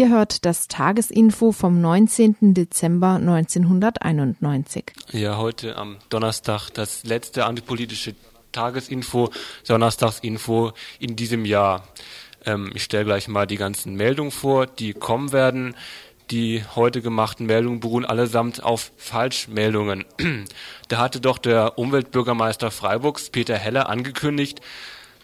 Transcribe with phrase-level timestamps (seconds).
[0.00, 2.54] Ihr hört das Tagesinfo vom 19.
[2.54, 4.92] Dezember 1991.
[5.12, 8.14] Ja, heute am Donnerstag das letzte antipolitische
[8.50, 9.28] Tagesinfo,
[9.68, 11.86] Donnerstagsinfo in diesem Jahr.
[12.46, 15.76] Ähm, ich stelle gleich mal die ganzen Meldungen vor, die kommen werden.
[16.30, 20.06] Die heute gemachten Meldungen beruhen allesamt auf Falschmeldungen.
[20.88, 24.62] da hatte doch der Umweltbürgermeister Freiburgs, Peter Heller, angekündigt,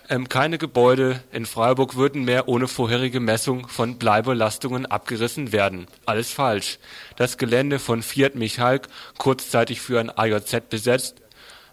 [0.09, 5.87] ähm, keine Gebäude in Freiburg würden mehr ohne vorherige Messung von Bleibelastungen abgerissen werden.
[6.05, 6.79] Alles falsch.
[7.17, 8.89] Das Gelände von Fiat Michalk,
[9.19, 11.23] kurzzeitig für ein AJZ besetzt,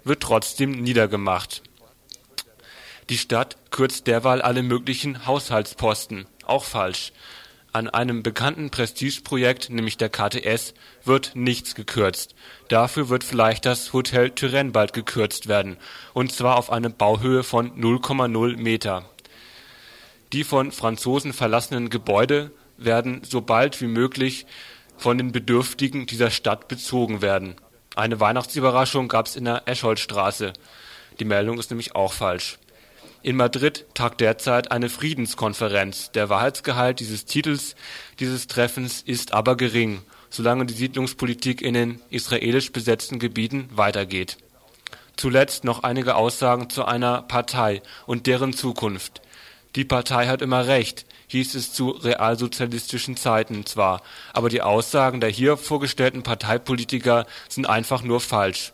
[0.03, 1.63] wird trotzdem niedergemacht.
[3.09, 6.25] Die Stadt kürzt derweil alle möglichen Haushaltsposten.
[6.45, 7.11] Auch falsch.
[7.75, 12.35] An einem bekannten Prestigeprojekt, nämlich der KTS, wird nichts gekürzt.
[12.67, 15.77] Dafür wird vielleicht das Hotel Turenne bald gekürzt werden,
[16.13, 19.09] und zwar auf eine Bauhöhe von 0,0 Meter.
[20.33, 24.45] Die von Franzosen verlassenen Gebäude werden so bald wie möglich
[24.95, 27.55] von den Bedürftigen dieser Stadt bezogen werden.
[27.95, 30.53] Eine Weihnachtsüberraschung gab es in der Escholtstraße.
[31.19, 32.59] Die Meldung ist nämlich auch falsch
[33.23, 36.11] in Madrid tagt derzeit eine Friedenskonferenz.
[36.11, 37.75] Der Wahrheitsgehalt dieses Titels
[38.19, 44.37] dieses Treffens ist aber gering, solange die Siedlungspolitik in den israelisch besetzten Gebieten weitergeht.
[45.15, 49.21] Zuletzt noch einige Aussagen zu einer Partei und deren Zukunft.
[49.77, 54.01] Die Partei hat immer recht, hieß es zu realsozialistischen Zeiten zwar,
[54.33, 58.73] aber die Aussagen der hier vorgestellten Parteipolitiker sind einfach nur falsch.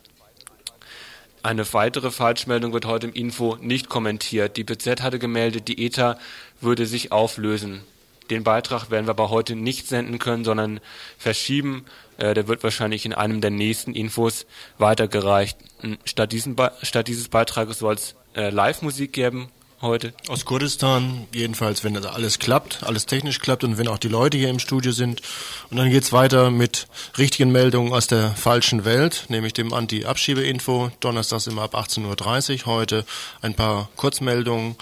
[1.42, 4.58] Eine weitere Falschmeldung wird heute im Info nicht kommentiert.
[4.58, 6.18] Die BZ hatte gemeldet, die ETA
[6.60, 7.82] würde sich auflösen.
[8.30, 10.82] Den Beitrag werden wir aber heute nicht senden können, sondern
[11.18, 11.86] verschieben.
[12.18, 14.46] Äh, der wird wahrscheinlich in einem der nächsten Infos
[14.78, 15.58] weitergereicht.
[16.04, 19.50] Statt, diesen statt dieses Beitrages soll es äh, Live-Musik geben
[19.82, 20.14] heute?
[20.28, 24.38] Aus Kurdistan, jedenfalls, wenn das alles klappt, alles technisch klappt und wenn auch die Leute
[24.38, 25.22] hier im Studio sind.
[25.70, 30.92] Und dann geht's weiter mit richtigen Meldungen aus der falschen Welt, nämlich dem Anti-Abschiebe-Info.
[31.00, 32.66] Donnerstags immer ab 18.30 Uhr.
[32.66, 33.06] Heute
[33.42, 34.76] ein paar Kurzmeldungen,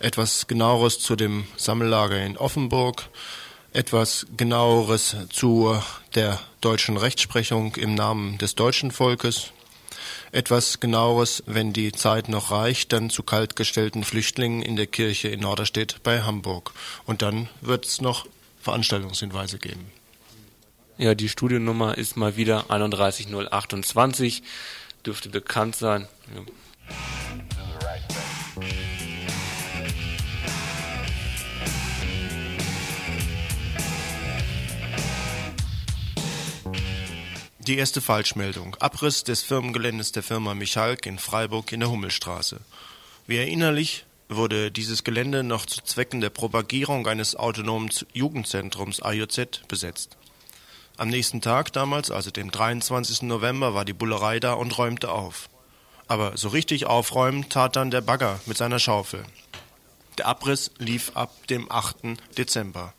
[0.00, 3.08] etwas genaueres zu dem Sammellager in Offenburg,
[3.72, 5.74] etwas genaueres zu
[6.14, 9.52] der deutschen Rechtsprechung im Namen des deutschen Volkes,
[10.32, 15.40] etwas genaueres, wenn die Zeit noch reicht, dann zu kaltgestellten Flüchtlingen in der Kirche in
[15.40, 16.72] Norderstedt bei Hamburg.
[17.04, 18.26] Und dann wird es noch
[18.62, 19.92] Veranstaltungshinweise geben.
[20.96, 24.42] Ja, die Studiennummer ist mal wieder 31028,
[25.04, 26.08] dürfte bekannt sein.
[26.34, 26.42] Ja.
[37.68, 38.74] Die erste Falschmeldung.
[38.80, 42.58] Abriss des Firmengeländes der Firma Michalk in Freiburg in der Hummelstraße.
[43.28, 50.16] Wie erinnerlich wurde dieses Gelände noch zu Zwecken der Propagierung eines autonomen Jugendzentrums AJZ besetzt.
[50.96, 53.22] Am nächsten Tag damals, also dem 23.
[53.22, 55.48] November, war die Bullerei da und räumte auf.
[56.08, 59.22] Aber so richtig aufräumen tat dann der Bagger mit seiner Schaufel.
[60.18, 62.18] Der Abriss lief ab dem 8.
[62.36, 62.92] Dezember.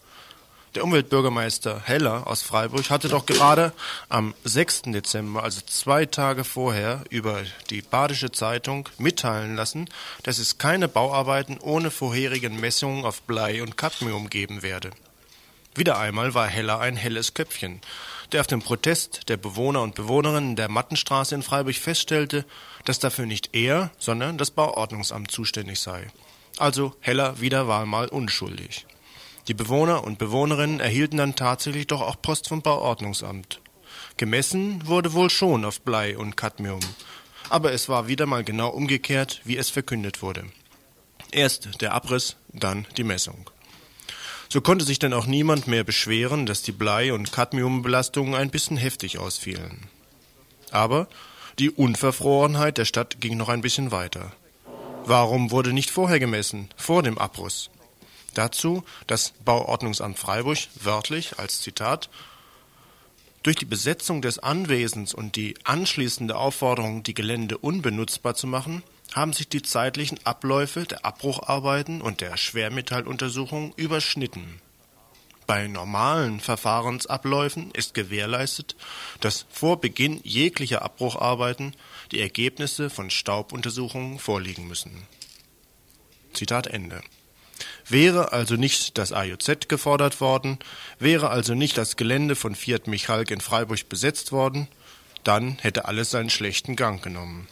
[0.76, 3.74] Der Umweltbürgermeister Heller aus Freiburg hatte doch gerade
[4.10, 4.84] am 6.
[4.88, 9.88] Dezember, also zwei Tage vorher, über die Badische Zeitung mitteilen lassen,
[10.24, 14.90] dass es keine Bauarbeiten ohne vorherigen Messungen auf Blei und Cadmium geben werde.
[15.76, 17.80] Wieder einmal war Heller ein helles Köpfchen,
[18.32, 22.46] der auf dem Protest der Bewohner und Bewohnerinnen der Mattenstraße in Freiburg feststellte,
[22.86, 26.08] dass dafür nicht er, sondern das Bauordnungsamt zuständig sei.
[26.58, 28.88] Also Heller wieder war mal unschuldig.
[29.48, 33.60] Die Bewohner und Bewohnerinnen erhielten dann tatsächlich doch auch Post vom Bauordnungsamt.
[34.16, 36.80] Gemessen wurde wohl schon auf Blei und Cadmium,
[37.50, 40.46] aber es war wieder mal genau umgekehrt, wie es verkündet wurde.
[41.32, 43.50] Erst der Abriss, dann die Messung.
[44.50, 48.78] So konnte sich dann auch niemand mehr beschweren, dass die Blei- und Cadmiumbelastungen ein bisschen
[48.78, 49.88] heftig ausfielen.
[50.72, 51.08] Aber
[51.60, 54.32] die Unverfrorenheit der Stadt ging noch ein bisschen weiter.
[55.06, 57.70] Warum wurde nicht vorher gemessen, vor dem Abriss?
[58.34, 62.10] Dazu das Bauordnungsamt Freiburg wörtlich als Zitat
[63.44, 68.84] durch die Besetzung des Anwesens und die anschließende Aufforderung, die Gelände unbenutzbar zu machen,
[69.14, 74.62] haben sich die zeitlichen Abläufe der Abbrucharbeiten und der Schwermetalluntersuchung überschnitten.
[75.46, 78.78] Bei normalen Verfahrensabläufen ist gewährleistet,
[79.20, 81.76] dass vor Beginn jeglicher Abbrucharbeiten
[82.14, 85.06] die Ergebnisse von Staubuntersuchungen vorliegen müssen.
[86.32, 87.02] Zitat Ende.
[87.88, 90.60] Wäre also nicht das AJZ gefordert worden,
[91.00, 94.68] wäre also nicht das Gelände von Fiat Michalk in Freiburg besetzt worden,
[95.24, 97.48] dann hätte alles seinen schlechten Gang genommen.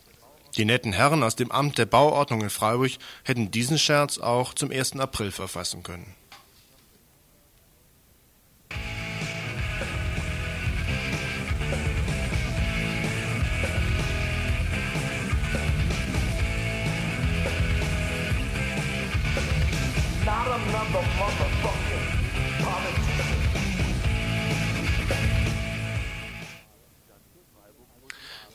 [0.57, 2.91] Die netten Herren aus dem Amt der Bauordnung in Freiburg
[3.23, 4.99] hätten diesen Scherz auch zum 1.
[4.99, 6.15] April verfassen können.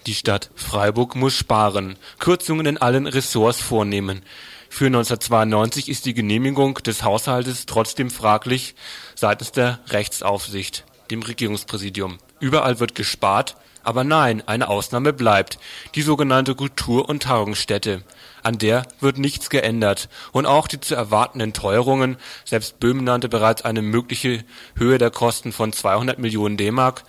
[0.06, 4.22] Die Stadt Freiburg muss sparen, Kürzungen in allen Ressorts vornehmen.
[4.68, 8.74] Für 1992 ist die Genehmigung des Haushaltes trotzdem fraglich
[9.14, 12.18] seitens der Rechtsaufsicht, dem Regierungspräsidium.
[12.38, 13.56] Überall wird gespart,
[13.86, 15.58] aber nein, eine Ausnahme bleibt,
[15.94, 18.02] die sogenannte Kultur- und Tagungsstätte.
[18.42, 23.62] An der wird nichts geändert und auch die zu erwartenden Teuerungen, selbst Böhm nannte bereits
[23.62, 24.44] eine mögliche
[24.76, 27.04] Höhe der Kosten von 200 Millionen D-Mark,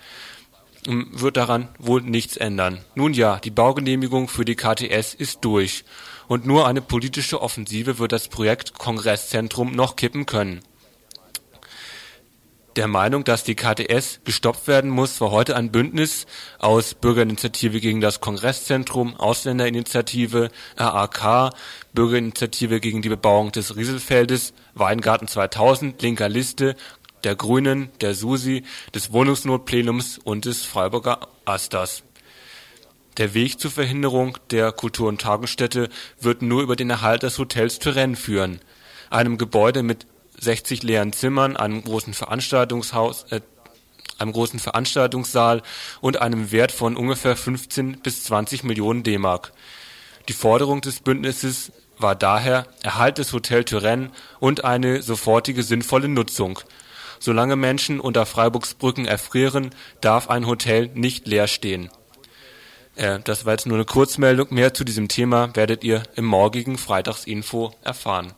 [0.86, 2.84] wird daran wohl nichts ändern.
[2.94, 5.84] Nun ja, die Baugenehmigung für die KTS ist durch
[6.28, 10.60] und nur eine politische Offensive wird das Projekt Kongresszentrum noch kippen können.
[12.78, 16.26] Der Meinung, dass die KTS gestoppt werden muss, war heute ein Bündnis
[16.60, 21.54] aus Bürgerinitiative gegen das Kongresszentrum, Ausländerinitiative, RAK,
[21.92, 26.76] Bürgerinitiative gegen die Bebauung des Rieselfeldes, Weingarten 2000, Linker Liste,
[27.24, 28.62] der Grünen, der SUSI,
[28.94, 32.04] des Wohnungsnotplenums und des Freiburger Asters.
[33.16, 35.88] Der Weg zur Verhinderung der Kultur- und Tagesstätte
[36.20, 38.60] wird nur über den Erhalt des Hotels Turenne führen,
[39.10, 40.06] einem Gebäude mit
[40.40, 43.40] 60 leeren Zimmern, einem großen Veranstaltungshaus, äh,
[44.18, 45.62] einem großen Veranstaltungssaal
[46.00, 49.52] und einem Wert von ungefähr 15 bis 20 Millionen D-Mark.
[50.28, 56.60] Die Forderung des Bündnisses war daher Erhalt des Hotel Turenne und eine sofortige sinnvolle Nutzung
[57.20, 59.70] Solange Menschen unter Freiburgs Brücken erfrieren,
[60.00, 61.90] darf ein Hotel nicht leer stehen.
[62.94, 64.48] Äh, das war jetzt nur eine Kurzmeldung.
[64.50, 68.32] Mehr zu diesem Thema werdet ihr im morgigen Freitagsinfo erfahren.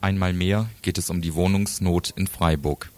[0.00, 2.92] Einmal mehr geht es um die Wohnungsnot in Freiburg.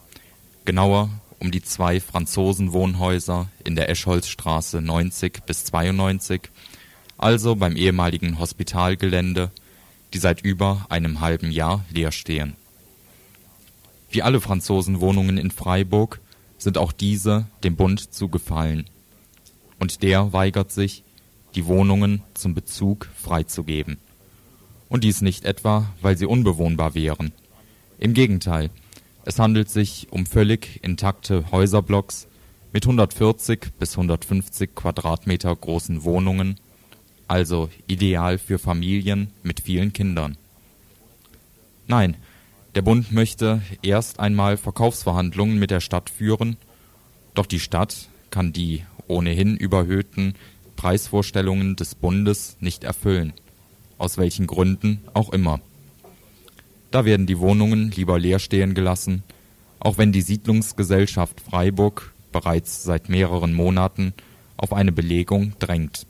[0.67, 1.08] Genauer
[1.38, 6.43] um die zwei Franzosenwohnhäuser in der Eschholzstraße 90 bis 92,
[7.17, 9.50] also beim ehemaligen Hospitalgelände,
[10.12, 12.55] die seit über einem halben Jahr leer stehen.
[14.11, 16.20] Wie alle Franzosenwohnungen in Freiburg
[16.58, 18.85] sind auch diese dem Bund zugefallen.
[19.79, 21.02] Und der weigert sich,
[21.55, 23.97] die Wohnungen zum Bezug freizugeben
[24.90, 27.32] und dies nicht etwa, weil sie unbewohnbar wären.
[27.98, 28.69] Im Gegenteil,
[29.25, 32.26] es handelt sich um völlig intakte Häuserblocks
[32.72, 36.56] mit 140 bis 150 Quadratmeter großen Wohnungen,
[37.28, 40.37] also ideal für Familien mit vielen Kindern.
[41.87, 42.16] Nein,
[42.75, 46.56] der Bund möchte erst einmal Verkaufsverhandlungen mit der Stadt führen,
[47.34, 50.34] doch die Stadt kann die ohnehin überhöhten
[50.76, 53.34] Preisvorstellungen des Bundes nicht erfüllen
[54.00, 55.61] aus welchen Gründen auch immer.
[56.91, 59.23] Da werden die Wohnungen lieber leer stehen gelassen,
[59.79, 64.14] auch wenn die Siedlungsgesellschaft Freiburg bereits seit mehreren Monaten
[64.57, 66.07] auf eine Belegung drängt.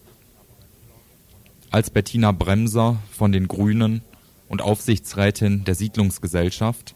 [1.71, 4.03] Als Bettina Bremser von den Grünen
[4.49, 6.95] und Aufsichtsrätin der Siedlungsgesellschaft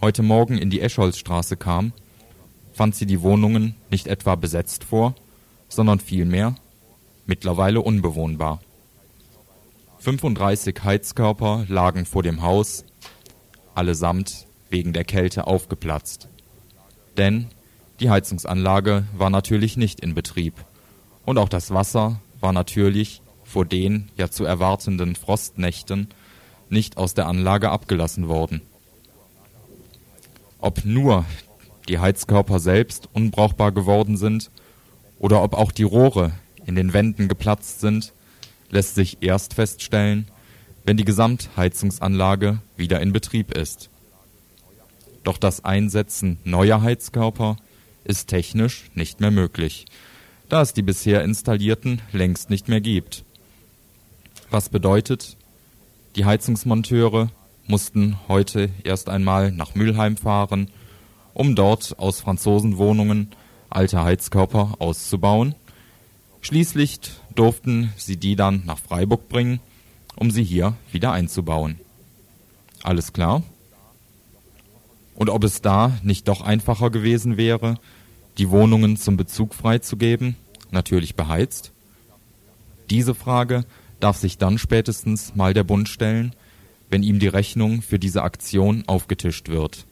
[0.00, 1.92] heute Morgen in die Escholzstraße kam,
[2.72, 5.14] fand sie die Wohnungen nicht etwa besetzt vor,
[5.68, 6.54] sondern vielmehr
[7.26, 8.60] mittlerweile unbewohnbar.
[10.04, 12.84] 35 Heizkörper lagen vor dem Haus,
[13.74, 16.28] allesamt wegen der Kälte aufgeplatzt.
[17.16, 17.46] Denn
[18.00, 20.62] die Heizungsanlage war natürlich nicht in Betrieb
[21.24, 26.08] und auch das Wasser war natürlich vor den ja zu erwartenden Frostnächten
[26.68, 28.60] nicht aus der Anlage abgelassen worden.
[30.58, 31.24] Ob nur
[31.88, 34.50] die Heizkörper selbst unbrauchbar geworden sind
[35.18, 36.32] oder ob auch die Rohre
[36.66, 38.12] in den Wänden geplatzt sind,
[38.70, 40.28] lässt sich erst feststellen,
[40.84, 43.90] wenn die Gesamtheizungsanlage wieder in Betrieb ist.
[45.22, 47.56] Doch das Einsetzen neuer Heizkörper
[48.04, 49.86] ist technisch nicht mehr möglich,
[50.48, 53.24] da es die bisher installierten längst nicht mehr gibt.
[54.50, 55.36] Was bedeutet,
[56.16, 57.30] die Heizungsmonteure
[57.66, 60.68] mussten heute erst einmal nach Mülheim fahren,
[61.32, 63.30] um dort aus Franzosenwohnungen
[63.70, 65.54] alte Heizkörper auszubauen.
[66.44, 67.00] Schließlich
[67.34, 69.60] durften sie die dann nach Freiburg bringen,
[70.14, 71.80] um sie hier wieder einzubauen.
[72.82, 73.42] Alles klar?
[75.14, 77.76] Und ob es da nicht doch einfacher gewesen wäre,
[78.36, 80.36] die Wohnungen zum Bezug freizugeben,
[80.70, 81.72] natürlich beheizt?
[82.90, 83.64] Diese Frage
[83.98, 86.34] darf sich dann spätestens mal der Bund stellen,
[86.90, 89.86] wenn ihm die Rechnung für diese Aktion aufgetischt wird.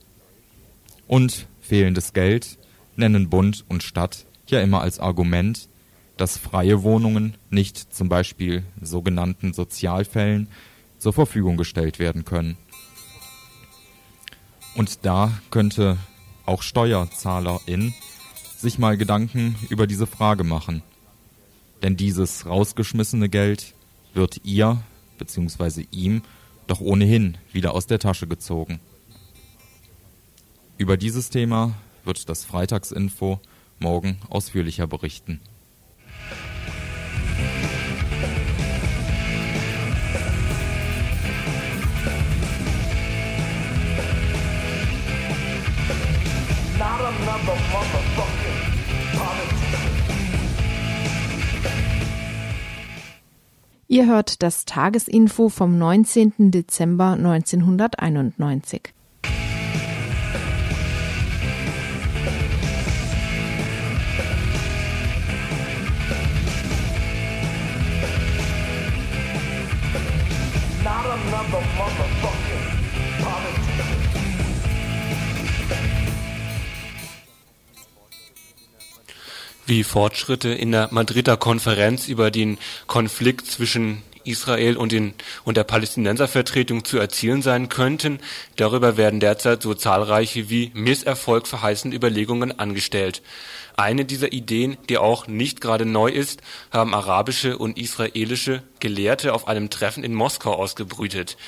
[1.06, 2.58] Und fehlendes Geld
[2.94, 5.70] nennen Bund und Stadt ja immer als Argument,
[6.16, 10.48] dass freie Wohnungen nicht zum Beispiel sogenannten Sozialfällen
[10.98, 12.56] zur Verfügung gestellt werden können.
[14.74, 15.98] Und da könnte
[16.46, 17.94] auch SteuerzahlerIn
[18.56, 20.82] sich mal Gedanken über diese Frage machen.
[21.82, 23.74] Denn dieses rausgeschmissene Geld
[24.14, 24.82] wird ihr
[25.18, 25.86] bzw.
[25.90, 26.22] ihm
[26.66, 28.80] doch ohnehin wieder aus der Tasche gezogen.
[30.78, 33.40] Über dieses Thema wird das Freitagsinfo
[33.78, 35.40] morgen ausführlicher berichten.
[53.92, 56.50] Ihr hört das Tagesinfo vom 19.
[56.50, 58.94] Dezember 1991.
[79.72, 85.14] wie Fortschritte in der Madrider Konferenz über den Konflikt zwischen Israel und, den,
[85.44, 88.20] und der Palästinenservertretung zu erzielen sein könnten.
[88.56, 93.22] Darüber werden derzeit so zahlreiche wie Misserfolg verheißende Überlegungen angestellt.
[93.74, 99.48] Eine dieser Ideen, die auch nicht gerade neu ist, haben arabische und israelische Gelehrte auf
[99.48, 101.38] einem Treffen in Moskau ausgebrütet.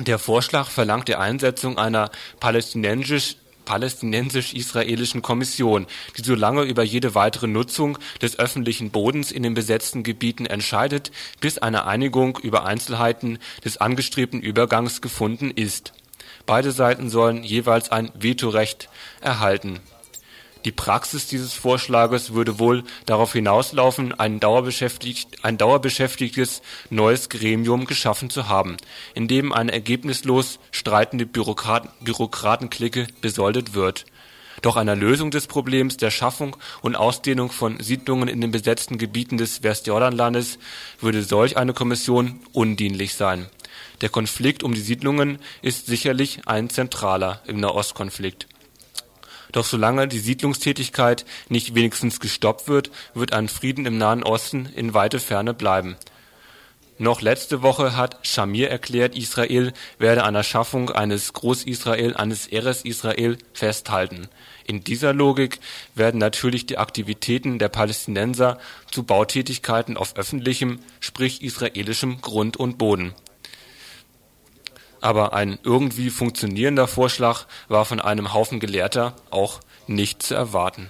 [0.00, 7.46] Der Vorschlag verlangt die Einsetzung einer palästinensisch palästinensisch-israelischen Kommission, die so lange über jede weitere
[7.46, 13.76] Nutzung des öffentlichen Bodens in den besetzten Gebieten entscheidet, bis eine Einigung über Einzelheiten des
[13.78, 15.92] angestrebten Übergangs gefunden ist.
[16.46, 18.88] Beide Seiten sollen jeweils ein Vetorecht
[19.20, 19.80] erhalten.
[20.64, 28.30] Die Praxis dieses Vorschlages würde wohl darauf hinauslaufen, ein, dauerbeschäftigt, ein dauerbeschäftigtes neues Gremium geschaffen
[28.30, 28.78] zu haben,
[29.14, 34.06] in dem eine ergebnislos streitende Bürokraten, Bürokratenklicke besoldet wird.
[34.62, 39.36] Doch einer Lösung des Problems der Schaffung und Ausdehnung von Siedlungen in den besetzten Gebieten
[39.36, 40.58] des Westjordanlandes
[41.00, 43.46] würde solch eine Kommission undienlich sein.
[44.00, 48.46] Der Konflikt um die Siedlungen ist sicherlich ein zentraler im Nahostkonflikt.
[49.54, 54.94] Doch solange die Siedlungstätigkeit nicht wenigstens gestoppt wird, wird ein Frieden im Nahen Osten in
[54.94, 55.94] weite Ferne bleiben.
[56.98, 63.38] Noch letzte Woche hat Shamir erklärt, Israel werde an der Schaffung eines Groß-Israel, eines Eres-Israel
[63.52, 64.26] festhalten.
[64.64, 65.60] In dieser Logik
[65.94, 68.58] werden natürlich die Aktivitäten der Palästinenser
[68.90, 73.14] zu Bautätigkeiten auf öffentlichem, sprich israelischem Grund und Boden.
[75.04, 80.88] Aber ein irgendwie funktionierender Vorschlag war von einem Haufen Gelehrter auch nicht zu erwarten.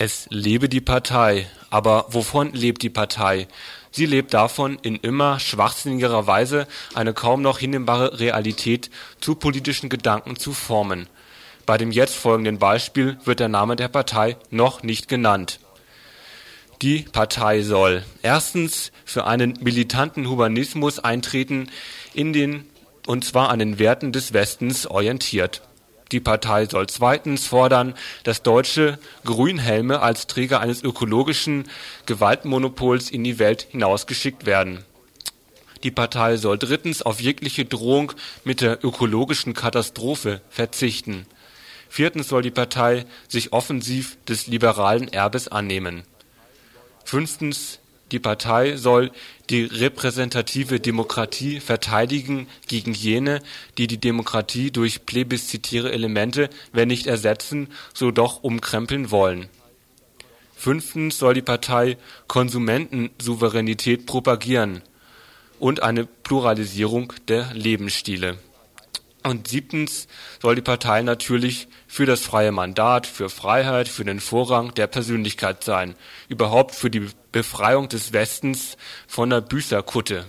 [0.00, 1.48] Es lebe die Partei.
[1.70, 3.48] Aber wovon lebt die Partei?
[3.90, 8.90] Sie lebt davon, in immer schwachsinnigerer Weise eine kaum noch hinnehmbare Realität
[9.20, 11.08] zu politischen Gedanken zu formen.
[11.66, 15.58] Bei dem jetzt folgenden Beispiel wird der Name der Partei noch nicht genannt.
[16.80, 21.70] Die Partei soll erstens für einen militanten Humanismus eintreten,
[22.14, 22.70] in den,
[23.06, 25.60] und zwar an den Werten des Westens orientiert.
[26.12, 31.64] Die Partei soll zweitens fordern, dass deutsche Grünhelme als Träger eines ökologischen
[32.06, 34.84] Gewaltmonopols in die Welt hinausgeschickt werden.
[35.82, 38.12] Die Partei soll drittens auf jegliche Drohung
[38.42, 41.26] mit der ökologischen Katastrophe verzichten.
[41.88, 46.02] Viertens soll die Partei sich offensiv des liberalen Erbes annehmen.
[47.04, 49.10] Fünftens, die Partei soll
[49.50, 53.40] die repräsentative Demokratie verteidigen gegen jene,
[53.78, 59.48] die die Demokratie durch plebiszitäre Elemente, wenn nicht ersetzen, so doch umkrempeln wollen.
[60.54, 64.82] Fünftens soll die Partei Konsumentensouveränität propagieren
[65.60, 68.38] und eine Pluralisierung der Lebensstile.
[69.24, 70.06] Und siebtens
[70.40, 75.64] soll die Partei natürlich für das freie Mandat, für Freiheit, für den Vorrang der Persönlichkeit
[75.64, 75.96] sein,
[76.28, 80.24] überhaupt für die Befreiung des Westens von der Büßerkutte.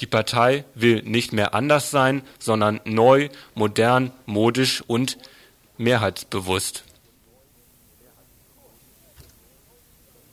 [0.00, 5.18] Die Partei will nicht mehr anders sein, sondern neu, modern, modisch und
[5.78, 6.84] mehrheitsbewusst.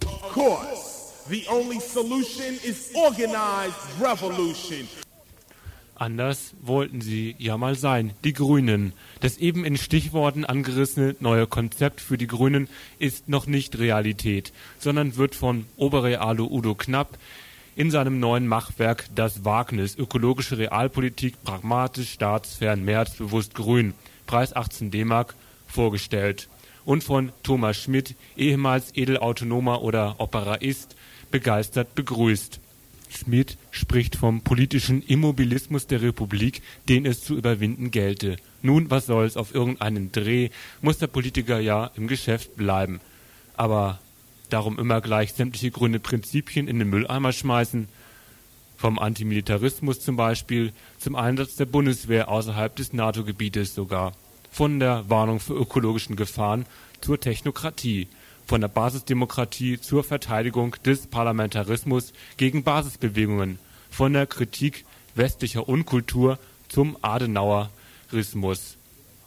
[0.05, 4.87] Of course, the only solution is organized revolution.
[5.99, 8.93] Anders wollten sie ja mal sein, die Grünen.
[9.19, 15.17] Das eben in Stichworten angerissene neue Konzept für die Grünen ist noch nicht Realität, sondern
[15.17, 17.17] wird von Oberrealo Udo Knapp
[17.75, 23.93] in seinem neuen Machwerk Das Wagnis, ökologische Realpolitik, pragmatisch, staatsfern, mehrheitsbewusst grün,
[24.25, 25.35] Preis 18 D-Mark,
[25.67, 26.47] vorgestellt.
[26.85, 30.95] Und von Thomas Schmidt, ehemals Edelautonomer oder Operaist,
[31.29, 32.61] begeistert begrüßt.
[33.09, 38.37] Schmidt spricht vom politischen Immobilismus der Republik, den es zu überwinden gelte.
[38.61, 40.49] Nun, was soll's, auf irgendeinen Dreh
[40.81, 43.01] muss der Politiker ja im Geschäft bleiben.
[43.57, 43.99] Aber
[44.49, 47.87] darum immer gleich sämtliche grüne Prinzipien in den Mülleimer schmeißen,
[48.77, 54.13] vom Antimilitarismus zum Beispiel zum Einsatz der Bundeswehr außerhalb des NATO-Gebietes sogar,
[54.51, 56.65] von der Warnung vor ökologischen Gefahren
[57.01, 58.07] zur Technokratie,
[58.49, 63.59] von der Basisdemokratie zur Verteidigung des Parlamentarismus gegen Basisbewegungen,
[63.91, 68.77] von der Kritik westlicher Unkultur zum Adenauerismus,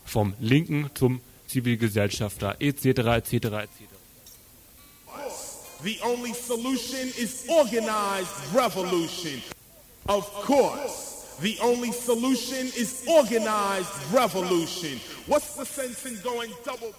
[0.05, 2.85] vom Linken zum Zivilgesellschafter etc.
[2.85, 3.33] etc.
[3.33, 3.69] etc.
[5.85, 9.41] The only solution is organized revolution.
[10.09, 15.01] Of course, the only solution is organized revolution.
[15.29, 16.93] What's the sense in going double?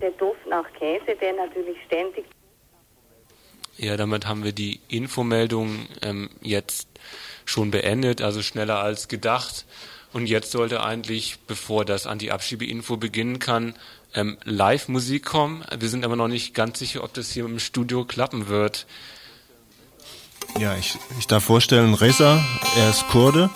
[0.00, 2.26] Der Duft nach Käse, der natürlich ständig
[3.78, 6.88] Ja, damit haben wir die Infomeldung ähm, jetzt
[7.46, 9.64] schon beendet, also schneller als gedacht.
[10.12, 13.74] Und jetzt sollte eigentlich, bevor das Anti-Abschiebe-Info beginnen kann,
[14.14, 15.64] ähm, Live-Musik kommen.
[15.74, 18.86] Wir sind aber noch nicht ganz sicher, ob das hier im Studio klappen wird.
[20.58, 22.40] Ja, ich, ich darf vorstellen, Reza,
[22.76, 23.50] er ist Kurde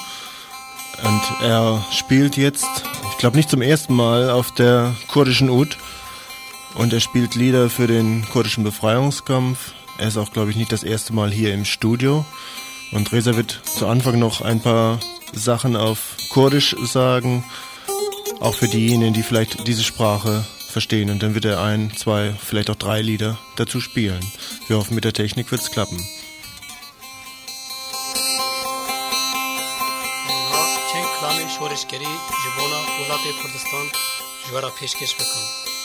[1.03, 2.67] und er spielt jetzt,
[3.13, 5.77] ich glaube nicht zum ersten Mal auf der kurdischen Ud
[6.75, 9.73] und er spielt Lieder für den kurdischen Befreiungskampf.
[9.99, 12.25] Er ist auch, glaube ich, nicht das erste Mal hier im Studio
[12.93, 14.99] und Reza wird zu Anfang noch ein paar
[15.33, 17.45] Sachen auf Kurdisch sagen,
[18.41, 22.69] auch für diejenigen, die vielleicht diese Sprache verstehen und dann wird er ein, zwei, vielleicht
[22.71, 24.21] auch drei Lieder dazu spielen.
[24.69, 25.99] Wir hoffen, mit der Technik wird's klappen.
[31.59, 33.87] شورشگری جبونا ولات کردستان
[34.49, 35.76] جوارا پیشکش بکن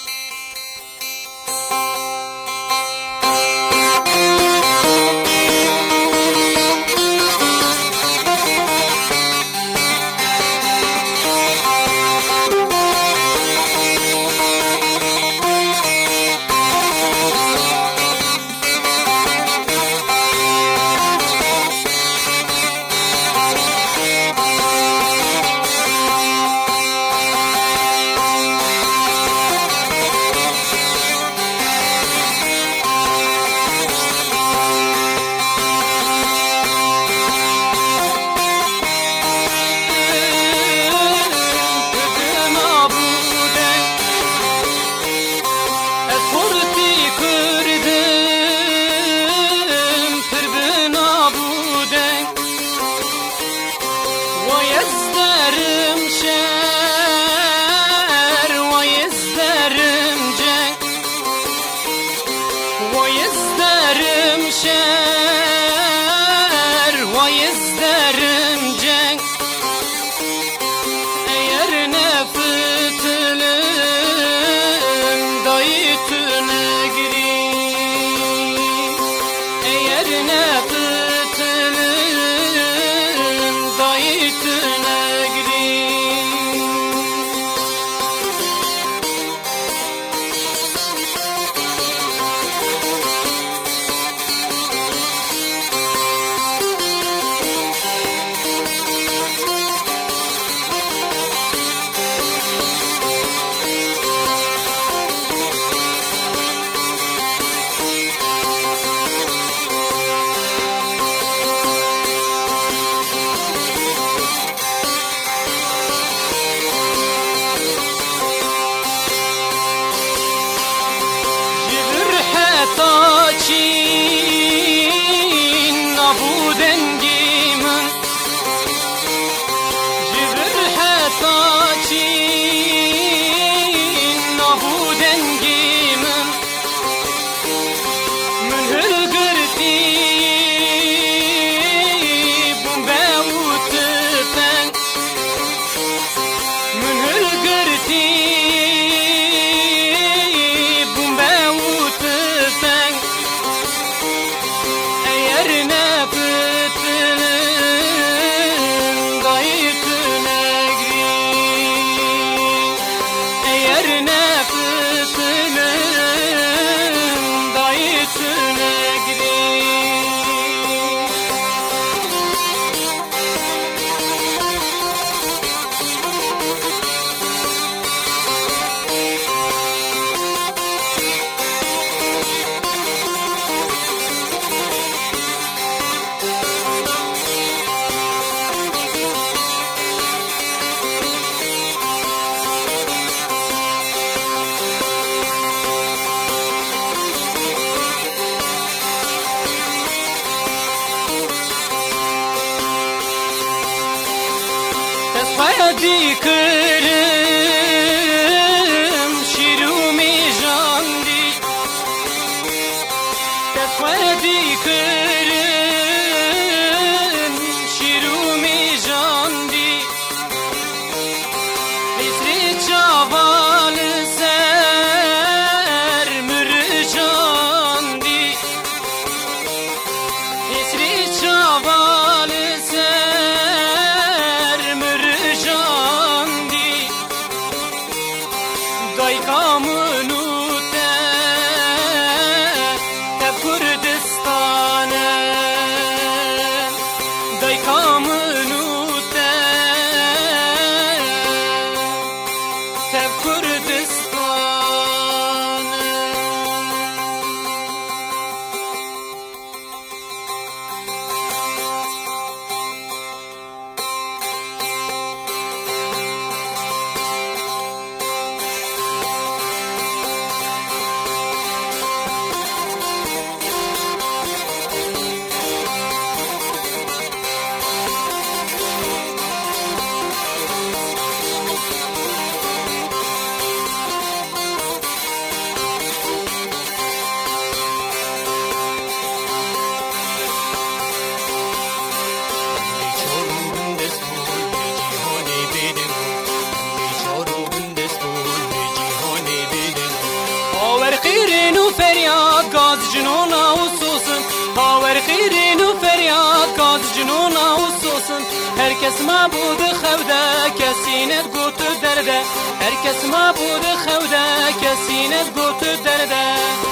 [309.21, 312.19] ما بود خوده کسی نه گوت درده
[312.61, 314.25] هر کس ما بود خوده
[314.61, 316.70] کسی نه گوت درده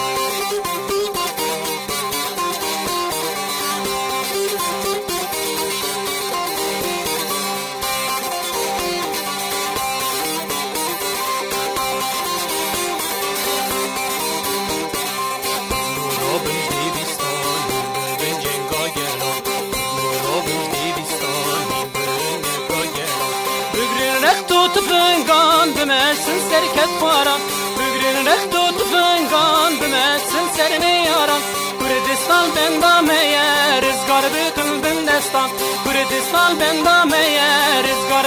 [32.70, 35.50] benda me ye Rizgar bütün bin destan
[35.84, 37.84] Kurdistan benda me ye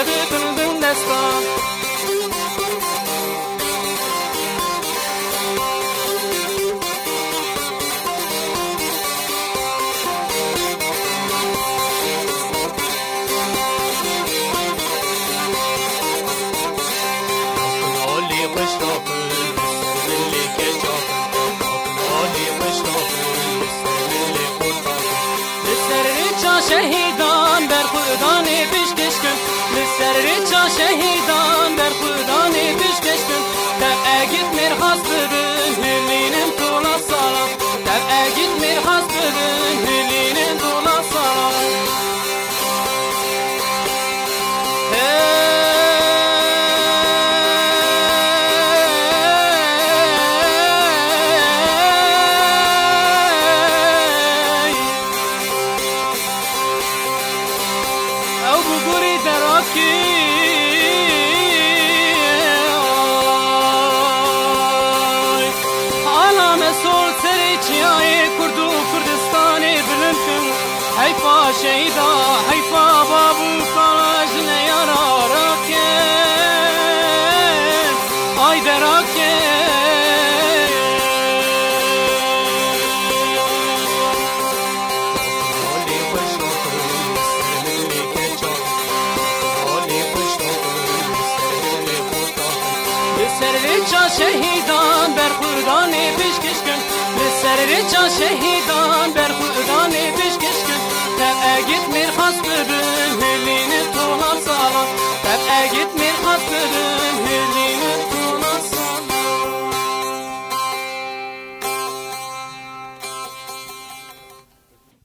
[0.07, 1.82] bütün destan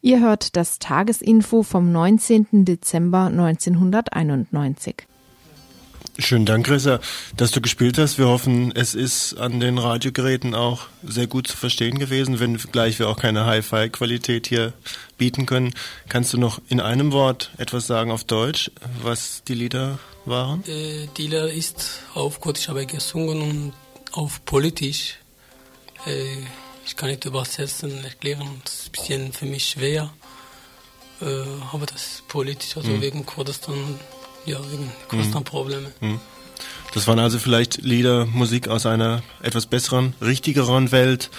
[0.08, 2.64] Ihr hört das Tagesinfo vom 19.
[2.64, 4.96] Dezember 1991.
[6.18, 7.02] Schönen Dank, Rissa,
[7.36, 8.18] dass du gespielt hast.
[8.18, 13.00] Wir hoffen, es ist an den Radiogeräten auch sehr gut zu verstehen gewesen, wenn gleich
[13.00, 14.72] wir auch keine Hi-Fi-Qualität hier
[15.18, 15.74] bieten können.
[16.08, 18.72] Kannst du noch in einem Wort etwas sagen auf Deutsch,
[19.04, 20.64] was die Lieder waren?
[20.70, 23.74] Äh, die Lieder ist auf Kurdisch aber gesungen und
[24.14, 25.18] auf Politisch.
[26.06, 26.46] Äh,
[26.88, 30.12] ich kann nicht übersetzen, erklären, das ist ein bisschen für mich schwer.
[31.22, 31.26] Äh,
[31.74, 33.02] aber das ist politisch, also mhm.
[33.02, 34.00] wegen Kurdistan
[34.46, 35.92] ja, wegen Kostenprobleme.
[36.00, 36.20] Mhm.
[36.94, 41.30] Das waren also vielleicht Lieder, Musik aus einer etwas besseren, richtigeren Welt.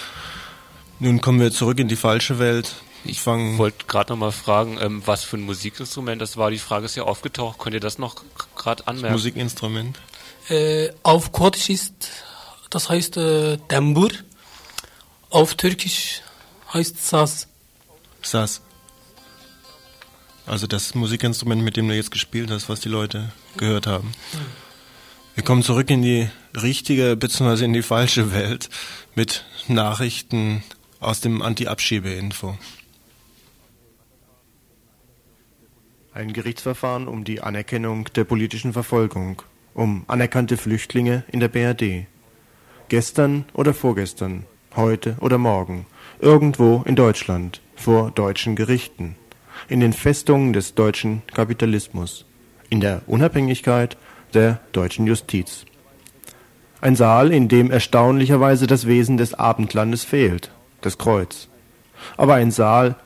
[1.00, 2.74] Nun kommen wir zurück in die falsche Welt.
[3.04, 6.50] Ich wollte gerade noch mal fragen, ähm, was für ein Musikinstrument das war.
[6.50, 7.58] Die Frage ist ja aufgetaucht.
[7.58, 8.16] Könnt ihr das noch
[8.56, 9.12] gerade anmerken?
[9.12, 9.98] Musikinstrument?
[10.48, 11.94] Äh, auf Kurdisch ist,
[12.68, 14.10] das heißt äh, Dembur.
[15.30, 16.22] Auf Türkisch
[16.72, 17.48] heißt Saz.
[18.22, 18.62] Saz.
[20.46, 24.12] Also das Musikinstrument, mit dem du jetzt gespielt hast, was die Leute gehört haben.
[25.34, 27.66] Wir kommen zurück in die richtige bzw.
[27.66, 28.70] in die falsche Welt
[29.14, 30.62] mit Nachrichten
[30.98, 32.56] aus dem Anti-Abschiebe-Info.
[36.14, 39.42] Ein Gerichtsverfahren um die Anerkennung der politischen Verfolgung,
[39.74, 42.06] um anerkannte Flüchtlinge in der BRD.
[42.88, 44.46] Gestern oder vorgestern,
[44.78, 45.84] heute oder morgen,
[46.20, 49.16] irgendwo in Deutschland, vor deutschen Gerichten,
[49.68, 52.24] in den Festungen des deutschen Kapitalismus,
[52.70, 53.98] in der Unabhängigkeit
[54.32, 55.66] der deutschen Justiz.
[56.80, 61.48] Ein Saal, in dem erstaunlicherweise das Wesen des Abendlandes fehlt, das Kreuz.
[62.16, 62.96] Aber ein Saal,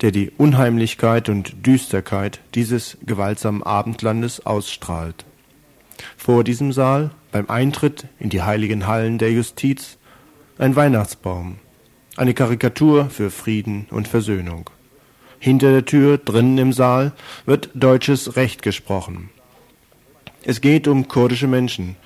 [0.00, 5.24] der die Unheimlichkeit und Düsterkeit dieses gewaltsamen Abendlandes ausstrahlt.
[6.16, 9.98] Vor diesem Saal, beim Eintritt in die heiligen Hallen der Justiz,
[10.60, 11.56] ein Weihnachtsbaum,
[12.18, 14.68] eine Karikatur für Frieden und Versöhnung.
[15.38, 17.12] Hinter der Tür, drinnen im Saal,
[17.46, 19.30] wird deutsches Recht gesprochen.
[20.44, 21.96] Es geht um kurdische Menschen.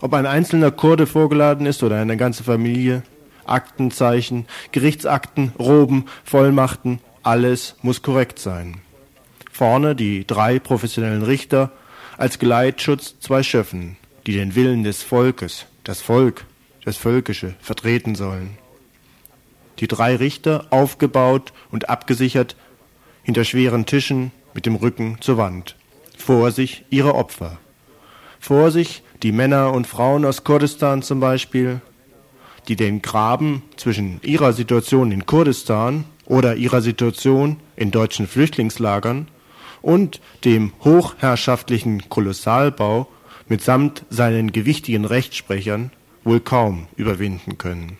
[0.00, 3.02] Ob ein einzelner Kurde vorgeladen ist oder eine ganze Familie,
[3.44, 8.78] Aktenzeichen, Gerichtsakten, Roben, Vollmachten, alles muss korrekt sein.
[9.52, 11.70] Vorne die drei professionellen Richter,
[12.16, 16.46] als Geleitschutz zwei Schöffen, die den Willen des Volkes, das Volk,
[16.84, 18.58] das Völkische vertreten sollen.
[19.78, 22.56] Die drei Richter aufgebaut und abgesichert
[23.22, 25.76] hinter schweren Tischen mit dem Rücken zur Wand.
[26.16, 27.58] Vor sich ihre Opfer.
[28.38, 31.80] Vor sich die Männer und Frauen aus Kurdistan zum Beispiel,
[32.68, 39.28] die den Graben zwischen ihrer Situation in Kurdistan oder ihrer Situation in deutschen Flüchtlingslagern
[39.82, 43.08] und dem hochherrschaftlichen Kolossalbau
[43.48, 45.90] mitsamt seinen gewichtigen Rechtsprechern
[46.24, 47.98] wohl kaum überwinden können.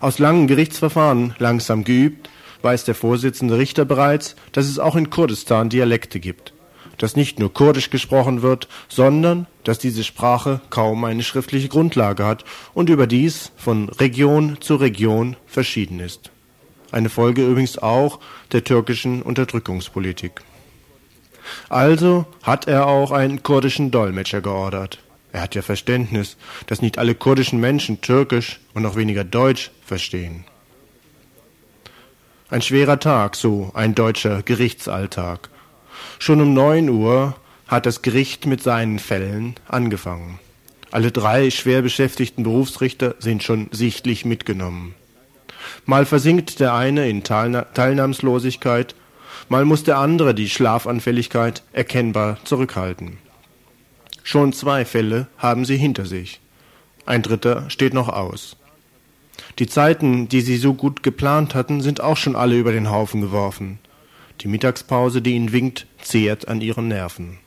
[0.00, 2.28] Aus langen Gerichtsverfahren langsam geübt,
[2.62, 6.52] weiß der Vorsitzende Richter bereits, dass es auch in Kurdistan Dialekte gibt,
[6.98, 12.44] dass nicht nur Kurdisch gesprochen wird, sondern dass diese Sprache kaum eine schriftliche Grundlage hat
[12.74, 16.30] und überdies von Region zu Region verschieden ist.
[16.90, 18.20] Eine Folge übrigens auch
[18.52, 20.42] der türkischen Unterdrückungspolitik.
[21.68, 24.98] Also hat er auch einen kurdischen Dolmetscher geordert.
[25.32, 30.44] Er hat ja Verständnis, dass nicht alle kurdischen Menschen Türkisch und noch weniger Deutsch verstehen.
[32.50, 35.48] Ein schwerer Tag, so ein deutscher Gerichtsalltag.
[36.18, 37.34] Schon um neun Uhr
[37.66, 40.38] hat das Gericht mit seinen Fällen angefangen.
[40.90, 44.94] Alle drei schwer beschäftigten Berufsrichter sind schon sichtlich mitgenommen.
[45.86, 48.94] Mal versinkt der eine in Teilnahmslosigkeit,
[49.48, 53.16] mal muss der andere die Schlafanfälligkeit erkennbar zurückhalten.
[54.22, 56.40] Schon zwei Fälle haben sie hinter sich.
[57.06, 58.56] Ein dritter steht noch aus.
[59.58, 63.20] Die Zeiten, die sie so gut geplant hatten, sind auch schon alle über den Haufen
[63.20, 63.78] geworfen.
[64.40, 67.38] Die Mittagspause, die ihnen winkt, zehrt an ihren Nerven.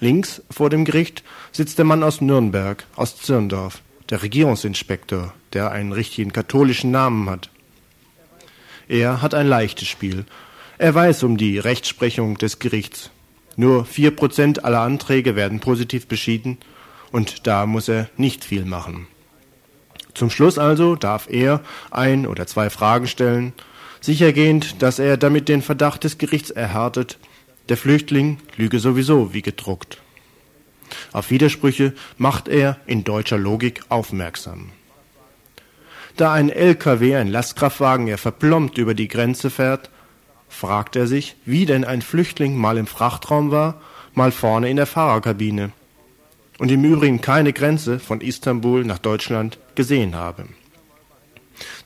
[0.00, 5.92] Links vor dem Gericht sitzt der Mann aus Nürnberg, aus Zirndorf, der Regierungsinspektor, der einen
[5.92, 7.50] richtigen katholischen Namen hat.
[8.88, 10.26] Er hat ein leichtes Spiel.
[10.78, 13.10] Er weiß um die Rechtsprechung des Gerichts.
[13.56, 16.58] Nur vier Prozent aller Anträge werden positiv beschieden
[17.12, 19.06] und da muss er nicht viel machen.
[20.14, 23.52] Zum Schluss also darf er ein oder zwei Fragen stellen,
[24.00, 27.18] sichergehend, dass er damit den Verdacht des Gerichts erhärtet,
[27.68, 29.98] der Flüchtling lüge sowieso wie gedruckt.
[31.12, 34.70] Auf Widersprüche macht er in deutscher Logik aufmerksam.
[36.16, 39.90] Da ein LKW, ein Lastkraftwagen, er verplombt über die Grenze fährt,
[40.48, 43.80] fragt er sich, wie denn ein Flüchtling mal im Frachtraum war,
[44.14, 45.72] mal vorne in der Fahrerkabine
[46.58, 50.46] und im Übrigen keine Grenze von Istanbul nach Deutschland gesehen habe.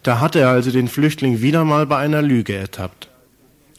[0.03, 3.09] Da hat er also den Flüchtling wieder mal bei einer Lüge ertappt.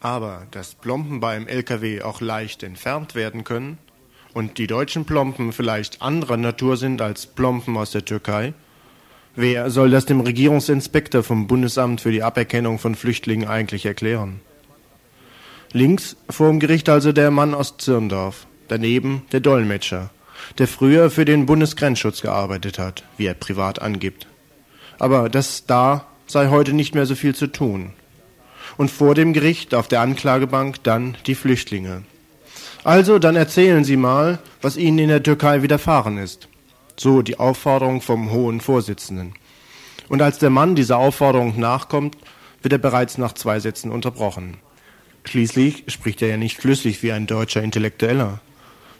[0.02, 3.78] Aber dass Plomben beim LKW auch leicht entfernt werden können
[4.34, 8.54] und die deutschen Plomben vielleicht anderer Natur sind als Plomben aus der Türkei,
[9.36, 14.42] wer soll das dem Regierungsinspektor vom Bundesamt für die Aberkennung von Flüchtlingen eigentlich erklären?
[15.72, 20.10] Links vor dem Gericht also der Mann aus Zirndorf, daneben der Dolmetscher,
[20.58, 24.26] der früher für den Bundesgrenzschutz gearbeitet hat, wie er privat angibt.
[24.98, 27.94] Aber das da sei heute nicht mehr so viel zu tun.
[28.78, 32.04] Und vor dem Gericht auf der Anklagebank dann die Flüchtlinge.
[32.84, 36.48] Also, dann erzählen Sie mal, was Ihnen in der Türkei widerfahren ist.
[36.98, 39.34] So die Aufforderung vom hohen Vorsitzenden.
[40.08, 42.18] Und als der Mann dieser Aufforderung nachkommt,
[42.62, 44.58] wird er bereits nach zwei Sätzen unterbrochen.
[45.24, 48.42] Schließlich spricht er ja nicht flüssig wie ein deutscher Intellektueller.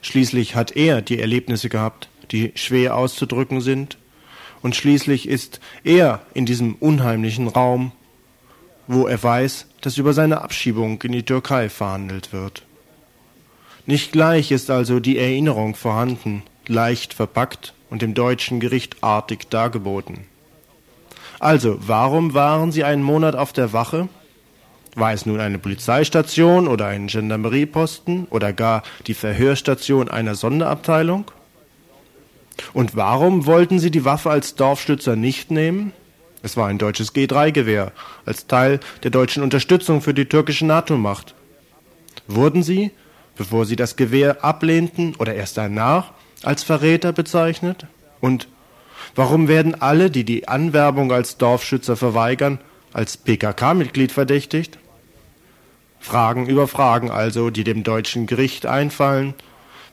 [0.02, 3.98] Schließlich hat er die Erlebnisse gehabt, die schwer auszudrücken sind.
[4.62, 7.92] Und schließlich ist er in diesem unheimlichen Raum,
[8.88, 12.64] wo er weiß, dass über seine Abschiebung in die Türkei verhandelt wird.
[13.86, 20.26] Nicht gleich ist also die Erinnerung vorhanden, leicht verpackt und dem deutschen Gericht artig dargeboten.
[21.40, 24.10] Also, warum waren Sie einen Monat auf der Wache?
[24.96, 31.32] War es nun eine Polizeistation oder ein Gendarmerieposten oder gar die Verhörstation einer Sonderabteilung?
[32.74, 35.94] Und warum wollten Sie die Waffe als Dorfstützer nicht nehmen?
[36.42, 37.92] Es war ein deutsches G3-Gewehr,
[38.26, 41.36] als Teil der deutschen Unterstützung für die türkische NATO-Macht.
[42.28, 42.92] Wurden Sie,
[43.36, 46.12] bevor Sie das Gewehr ablehnten oder erst danach,
[46.44, 47.88] als Verräter bezeichnet?
[48.22, 48.48] Und
[49.16, 52.60] warum werden alle, die die Anwerbung als Dorfschützer verweigern,
[52.94, 54.78] als PKK-Mitglied verdächtigt?
[56.00, 59.34] Fragen über Fragen also, die dem deutschen Gericht einfallen,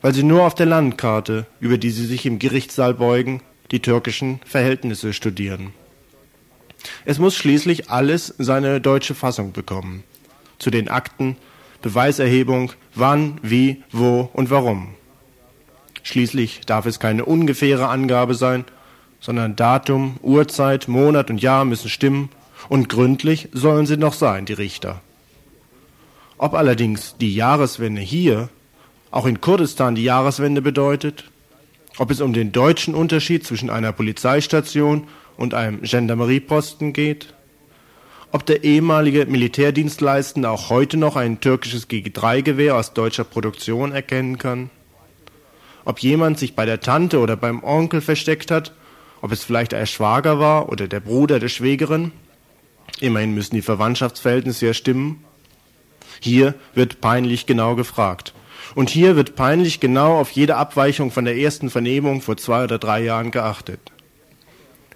[0.02, 4.40] weil sie nur auf der Landkarte, über die sie sich im Gerichtssaal beugen, die türkischen
[4.46, 5.72] Verhältnisse studieren.
[7.04, 10.04] Es muss schließlich alles seine deutsche Fassung bekommen.
[10.58, 11.36] Zu den Akten,
[11.82, 14.94] Beweiserhebung, wann, wie, wo und warum.
[16.04, 18.64] Schließlich darf es keine ungefähre Angabe sein,
[19.20, 22.28] sondern Datum, Uhrzeit, Monat und Jahr müssen stimmen
[22.68, 25.00] und gründlich sollen sie noch sein, die Richter.
[26.38, 28.48] Ob allerdings die Jahreswende hier
[29.10, 31.24] auch in Kurdistan die Jahreswende bedeutet,
[31.98, 37.32] ob es um den deutschen Unterschied zwischen einer Polizeistation und einem Gendarmerieposten geht,
[38.32, 44.68] ob der ehemalige Militärdienstleistende auch heute noch ein türkisches G3-Gewehr aus deutscher Produktion erkennen kann,
[45.86, 48.72] ob jemand sich bei der Tante oder beim Onkel versteckt hat,
[49.22, 52.12] ob es vielleicht der Schwager war oder der Bruder der Schwägerin,
[53.00, 55.24] immerhin müssen die Verwandtschaftsverhältnisse ja stimmen,
[56.20, 58.32] hier wird peinlich genau gefragt.
[58.74, 62.78] Und hier wird peinlich genau auf jede Abweichung von der ersten Vernehmung vor zwei oder
[62.78, 63.80] drei Jahren geachtet.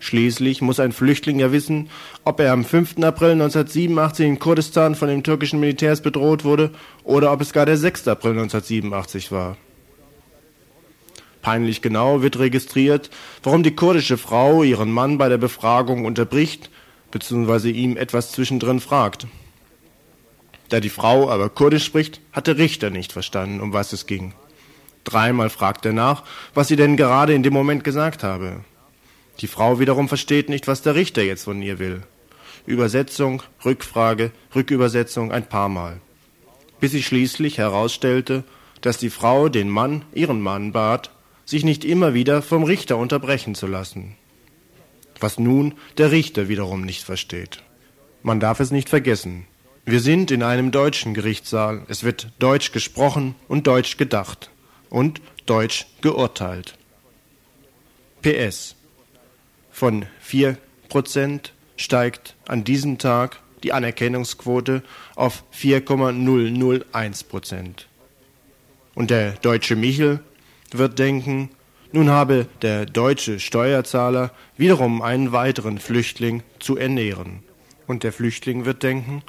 [0.00, 1.90] Schließlich muss ein Flüchtling ja wissen,
[2.24, 3.02] ob er am 5.
[3.02, 6.70] April 1987 in Kurdistan von den türkischen Militärs bedroht wurde
[7.04, 8.08] oder ob es gar der 6.
[8.08, 9.58] April 1987 war.
[11.42, 13.10] Peinlich genau wird registriert,
[13.42, 16.70] warum die kurdische Frau ihren Mann bei der Befragung unterbricht
[17.10, 17.70] bzw.
[17.70, 19.26] ihm etwas zwischendrin fragt.
[20.68, 24.34] Da die Frau aber Kurdisch spricht, hat der Richter nicht verstanden, um was es ging.
[25.04, 26.24] Dreimal fragt er nach,
[26.54, 28.64] was sie denn gerade in dem Moment gesagt habe.
[29.40, 32.02] Die Frau wiederum versteht nicht, was der Richter jetzt von ihr will.
[32.66, 36.00] Übersetzung, Rückfrage, Rückübersetzung ein paar Mal.
[36.78, 38.44] Bis sich schließlich herausstellte,
[38.80, 41.10] dass die Frau den Mann, ihren Mann, bat,
[41.44, 44.16] sich nicht immer wieder vom Richter unterbrechen zu lassen.
[45.20, 47.62] Was nun der Richter wiederum nicht versteht.
[48.22, 49.46] Man darf es nicht vergessen.
[49.84, 51.82] Wir sind in einem deutschen Gerichtssaal.
[51.88, 54.50] Es wird Deutsch gesprochen und Deutsch gedacht
[54.88, 56.76] und Deutsch geurteilt.
[58.22, 58.76] PS.
[59.70, 64.82] Von 4% steigt an diesem Tag die Anerkennungsquote
[65.16, 67.84] auf 4,001%.
[68.94, 70.20] Und der deutsche Michel
[70.72, 71.50] wird denken,
[71.92, 77.42] nun habe der deutsche Steuerzahler wiederum einen weiteren Flüchtling zu ernähren.
[77.86, 79.22] Und der Flüchtling wird denken,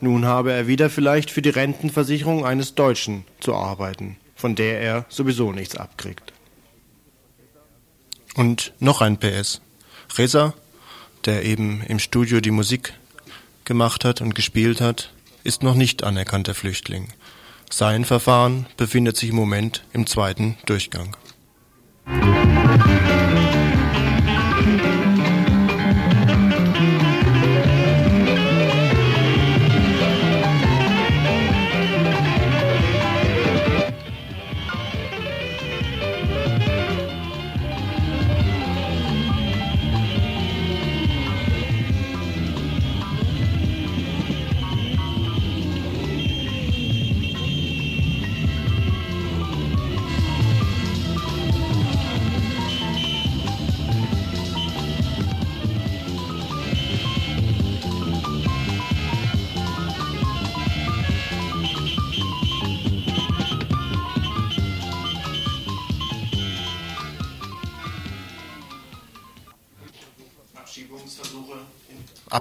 [0.00, 5.06] nun habe er wieder vielleicht für die Rentenversicherung eines Deutschen zu arbeiten, von der er
[5.08, 6.32] sowieso nichts abkriegt.
[8.34, 9.60] Und noch ein PS.
[10.16, 10.54] Reza,
[11.24, 12.94] der eben im Studio die Musik
[13.64, 15.12] gemacht hat und gespielt hat,
[15.44, 17.08] ist noch nicht anerkannter Flüchtling.
[17.70, 21.16] Sein Verfahren befindet sich im Moment im zweiten Durchgang.
[22.06, 23.21] Música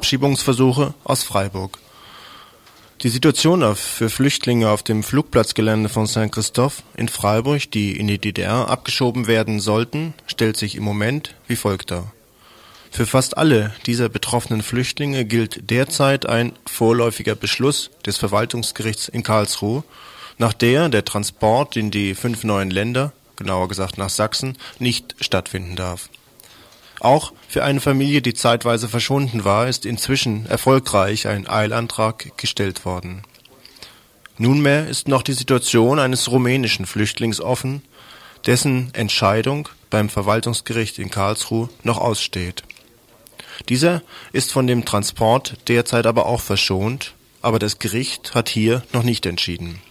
[0.02, 1.78] Abschiebungsversuche aus Freiburg.
[3.04, 8.68] Die Situation für Flüchtlinge auf dem Flugplatzgelände von Saint-Christophe in Freiburg, die in die DDR
[8.68, 12.12] abgeschoben werden sollten, stellt sich im Moment wie folgt dar.
[12.90, 19.84] Für fast alle dieser betroffenen Flüchtlinge gilt derzeit ein vorläufiger Beschluss des Verwaltungsgerichts in Karlsruhe,
[20.40, 25.76] nach der der Transport in die fünf neuen Länder, genauer gesagt nach Sachsen, nicht stattfinden
[25.76, 26.10] darf.
[27.02, 33.24] Auch für eine Familie, die zeitweise verschwunden war, ist inzwischen erfolgreich ein Eilantrag gestellt worden.
[34.38, 37.82] Nunmehr ist noch die Situation eines rumänischen Flüchtlings offen,
[38.46, 42.64] dessen Entscheidung beim Verwaltungsgericht in Karlsruhe noch aussteht.
[43.68, 49.04] Dieser ist von dem Transport derzeit aber auch verschont, aber das Gericht hat hier noch
[49.04, 49.82] nicht entschieden.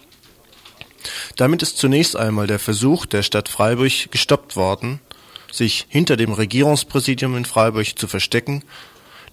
[1.36, 5.00] Damit ist zunächst einmal der Versuch der Stadt Freiburg gestoppt worden,
[5.52, 8.62] sich hinter dem Regierungspräsidium in Freiburg zu verstecken,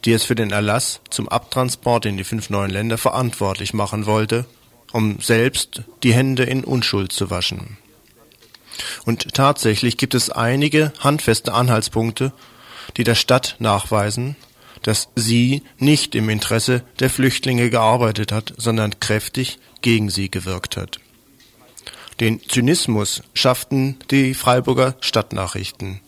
[0.05, 4.45] die es für den Erlass zum Abtransport in die fünf neuen Länder verantwortlich machen wollte,
[4.91, 7.77] um selbst die Hände in Unschuld zu waschen.
[9.05, 12.31] Und tatsächlich gibt es einige handfeste Anhaltspunkte,
[12.95, 14.35] die der Stadt nachweisen,
[14.83, 20.99] dass sie nicht im Interesse der Flüchtlinge gearbeitet hat, sondern kräftig gegen sie gewirkt hat.
[22.19, 26.01] Den Zynismus schafften die Freiburger Stadtnachrichten,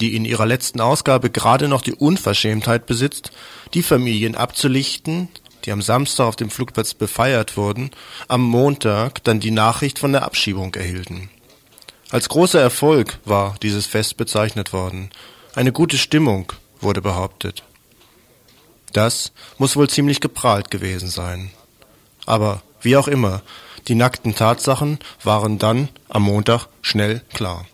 [0.00, 3.32] die in ihrer letzten Ausgabe gerade noch die Unverschämtheit besitzt,
[3.74, 5.28] die Familien abzulichten,
[5.64, 7.90] die am Samstag auf dem Flugplatz befeiert wurden,
[8.28, 11.28] am Montag dann die Nachricht von der Abschiebung erhielten.
[12.10, 15.10] Als großer Erfolg war dieses Fest bezeichnet worden.
[15.54, 17.62] Eine gute Stimmung wurde behauptet.
[18.92, 21.50] Das muss wohl ziemlich geprahlt gewesen sein.
[22.26, 23.42] Aber wie auch immer,
[23.88, 27.66] die nackten Tatsachen waren dann am Montag schnell klar.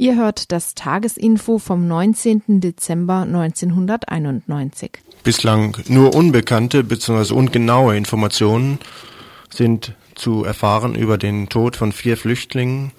[0.00, 2.62] Ihr hört das Tagesinfo vom 19.
[2.62, 4.92] Dezember 1991.
[5.24, 7.34] Bislang nur unbekannte bzw.
[7.34, 8.78] ungenaue Informationen
[9.50, 12.92] sind zu erfahren über den Tod von vier Flüchtlingen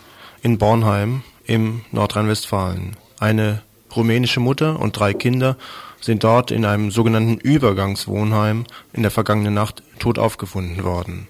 [0.44, 2.96] in Bornheim im Nordrhein-Westfalen.
[3.20, 3.64] Eine
[3.96, 5.58] rumänische Mutter und drei Kinder
[6.02, 11.28] sind dort in einem sogenannten Übergangswohnheim in der vergangenen Nacht tot aufgefunden worden.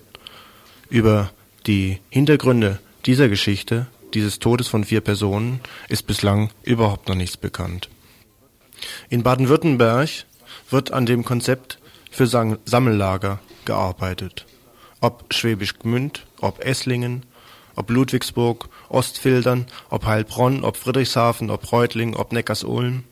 [0.89, 1.32] Über
[1.65, 5.59] die Hintergründe dieser Geschichte dieses Todes von vier Personen
[5.89, 7.89] ist bislang überhaupt noch nichts bekannt.
[9.09, 10.09] In Baden-Württemberg
[10.70, 14.45] wird an dem Konzept für Sammellager gearbeitet.
[14.99, 17.26] Ob Schwäbisch Gmünd, ob Esslingen,
[17.76, 23.03] ob Ludwigsburg, Ostfildern, ob Heilbronn, ob Friedrichshafen, ob Reutling, ob Neckarsulm,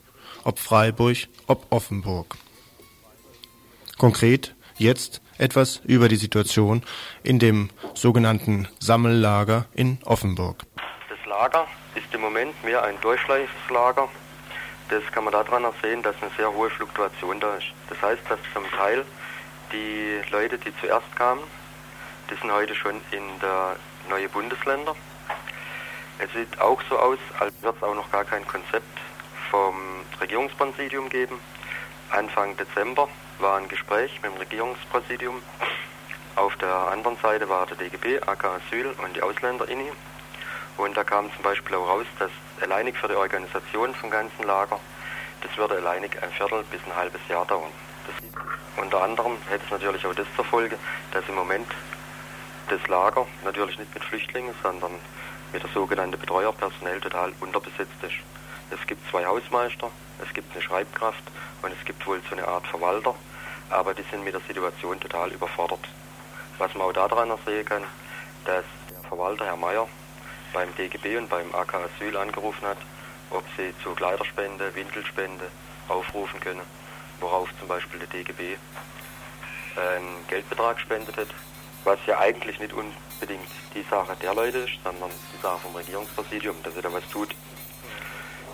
[0.44, 2.38] ob Freiburg, ob Offenburg.
[3.98, 6.84] Konkret jetzt etwas über die Situation
[7.24, 10.66] in dem sogenannten Sammellager in Offenburg.
[11.30, 14.10] Lager ist im Moment mehr ein Durchschleichslager.
[14.90, 17.68] Das kann man daran ersehen, dass eine sehr hohe Fluktuation da ist.
[17.88, 19.06] Das heißt, dass zum Teil
[19.72, 21.44] die Leute, die zuerst kamen,
[22.32, 23.76] die sind heute schon in der
[24.10, 24.96] neue Bundesländer.
[26.18, 29.00] Es sieht auch so aus, als wird es auch noch gar kein Konzept
[29.52, 29.76] vom
[30.20, 31.40] Regierungspräsidium geben.
[32.10, 33.08] Anfang Dezember
[33.38, 35.44] war ein Gespräch mit dem Regierungspräsidium.
[36.36, 39.92] Auf der anderen Seite war der DGB, AK Asyl und die Ausländer-INI.
[40.80, 44.80] Und da kam zum Beispiel auch raus, dass alleinig für die Organisation vom ganzen Lager,
[45.42, 47.72] das würde alleinig ein Viertel bis ein halbes Jahr dauern.
[48.08, 48.16] Das,
[48.82, 50.80] unter anderem hätte es natürlich auch das zur Folge,
[51.12, 51.68] dass im Moment
[52.70, 54.94] das Lager natürlich nicht mit Flüchtlingen, sondern
[55.52, 58.16] mit der sogenannten Betreuerpersonell total unterbesetzt ist.
[58.72, 59.92] Es gibt zwei Hausmeister,
[60.24, 61.24] es gibt eine Schreibkraft
[61.62, 63.16] und es gibt wohl so eine Art Verwalter,
[63.70, 65.86] aber die sind mit der Situation total überfordert.
[66.58, 67.84] Was man auch daran sehen kann,
[68.46, 69.90] dass der Verwalter, Herr Mayer,
[70.54, 72.78] beim DGB und beim AK Asyl angerufen hat,
[73.32, 75.46] ob sie zur Kleiderspende, Windelspende
[75.88, 76.62] aufrufen können,
[77.20, 78.58] worauf zum Beispiel der DGB
[79.76, 81.28] einen Geldbetrag spendet hat,
[81.84, 86.62] was ja eigentlich nicht unbedingt die Sache der Leute ist, sondern die Sache vom Regierungspräsidium,
[86.64, 87.30] dass er da was tut.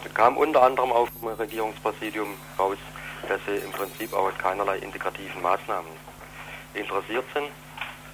[0.03, 2.77] Da kam unter anderem auch vom Regierungspräsidium raus,
[3.27, 5.89] dass sie im Prinzip auch an keinerlei integrativen Maßnahmen
[6.73, 7.47] interessiert sind.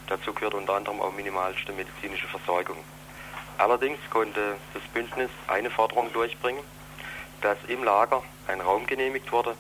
[0.08, 2.78] Dazu gehört unter anderem auch minimalste medizinische Versorgung.
[3.62, 6.64] Allerdings konnte das Bündnis eine Forderung durchbringen,
[7.42, 9.56] dass im Lager ein Raum genehmigt wurde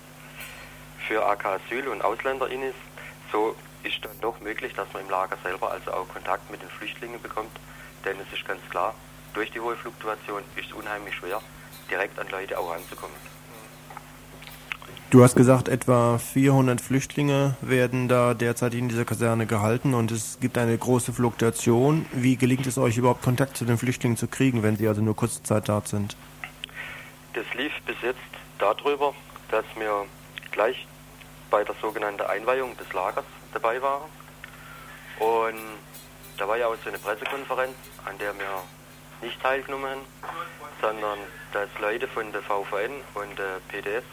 [1.07, 2.73] für AK Asyl und AusländerInnen.
[3.31, 6.69] So ist dann doch möglich, dass man im Lager selber also auch Kontakt mit den
[6.69, 7.51] Flüchtlingen bekommt.
[8.03, 8.95] Denn es ist ganz klar,
[9.35, 11.39] durch die hohe Fluktuation ist es unheimlich schwer,
[11.91, 13.30] direkt an Leute auch ranzukommen.
[15.11, 20.39] Du hast gesagt, etwa 400 Flüchtlinge werden da derzeit in dieser Kaserne gehalten und es
[20.39, 22.05] gibt eine große Fluktuation.
[22.13, 25.13] Wie gelingt es euch überhaupt Kontakt zu den Flüchtlingen zu kriegen, wenn sie also nur
[25.13, 26.15] kurze Zeit dort sind?
[27.33, 28.19] Das lief bis jetzt
[28.57, 29.13] darüber,
[29.49, 30.05] dass wir
[30.51, 30.87] gleich
[31.49, 34.09] bei der sogenannten Einweihung des Lagers dabei waren.
[35.19, 35.59] Und
[36.37, 40.01] da war ja auch so eine Pressekonferenz, an der wir nicht teilgenommen haben,
[40.81, 41.19] sondern
[41.51, 44.05] dass Leute von der VVN und der PDS,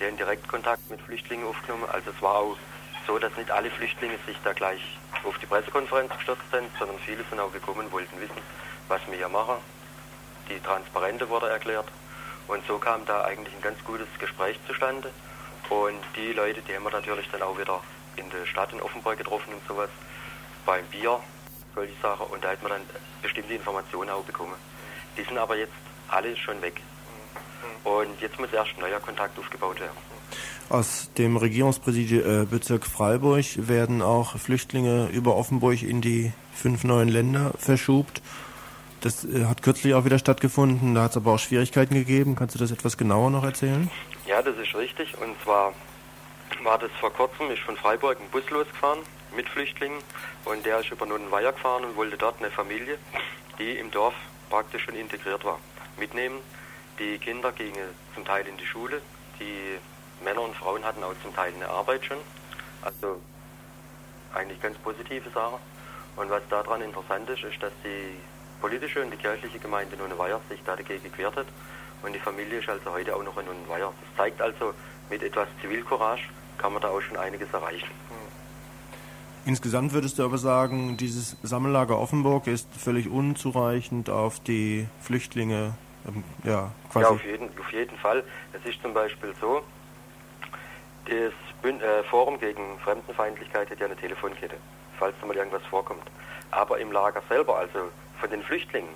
[0.00, 1.84] die haben direkt Kontakt mit Flüchtlingen aufgenommen.
[1.92, 2.56] Also es war auch
[3.06, 4.80] so, dass nicht alle Flüchtlinge sich da gleich
[5.24, 8.40] auf die Pressekonferenz gestürzt sind, sondern viele sind auch gekommen wollten wissen,
[8.88, 9.56] was wir hier machen.
[10.48, 11.86] Die Transparente wurde erklärt.
[12.48, 15.10] Und so kam da eigentlich ein ganz gutes Gespräch zustande.
[15.68, 17.80] Und die Leute, die haben wir natürlich dann auch wieder
[18.16, 19.90] in der Stadt in Offenburg getroffen und sowas,
[20.64, 21.20] beim Bier,
[21.74, 22.26] solche Sachen.
[22.26, 22.82] Und da hat man dann
[23.22, 24.54] bestimmte Informationen auch bekommen.
[25.16, 25.72] Die sind aber jetzt
[26.08, 26.80] alle schon weg.
[27.84, 29.96] Und jetzt muss erst ein neuer Kontakt aufgebaut werden.
[30.68, 38.22] Aus dem Regierungspräsidiebezirk Freiburg werden auch Flüchtlinge über Offenburg in die fünf neuen Länder verschubt.
[39.00, 42.36] Das äh, hat kürzlich auch wieder stattgefunden, da hat es aber auch Schwierigkeiten gegeben.
[42.36, 43.90] Kannst du das etwas genauer noch erzählen?
[44.26, 45.16] Ja, das ist richtig.
[45.18, 45.72] Und zwar
[46.62, 49.00] war das vor kurzem, ist von Freiburg ein Bus losgefahren
[49.34, 49.98] mit Flüchtlingen
[50.44, 52.98] und der ist über Nonnenweiher gefahren und wollte dort eine Familie,
[53.58, 54.14] die im Dorf
[54.50, 55.58] praktisch schon integriert war,
[55.98, 56.36] mitnehmen.
[57.00, 59.00] Die Kinder gingen zum Teil in die Schule,
[59.40, 59.78] die
[60.22, 62.18] Männer und Frauen hatten auch zum Teil eine Arbeit schon.
[62.82, 63.18] Also
[64.34, 65.58] eigentlich ganz positive Sache.
[66.16, 68.18] Und was daran interessant ist, ist, dass die
[68.60, 71.46] politische und die kirchliche Gemeinde Nonnenweier sich da dagegen gewehrt hat.
[72.02, 73.92] Und die Familie ist also heute auch noch in Nonnenweier.
[74.00, 74.74] Das zeigt also,
[75.08, 76.28] mit etwas Zivilcourage
[76.58, 77.88] kann man da auch schon einiges erreichen.
[79.46, 85.74] Insgesamt würdest du aber sagen, dieses Sammellager Offenburg ist völlig unzureichend auf die Flüchtlinge,
[86.44, 87.04] ja, quasi.
[87.04, 88.24] Ja, auf jeden, auf jeden Fall.
[88.52, 89.62] Es ist zum Beispiel so,
[91.06, 91.32] das
[91.62, 94.56] Bün äh, Forum gegen Fremdenfeindlichkeit hat ja eine Telefonkette,
[94.98, 96.02] falls da mal irgendwas vorkommt.
[96.50, 98.90] Aber im Lager selber, also von den Flüchtlingen,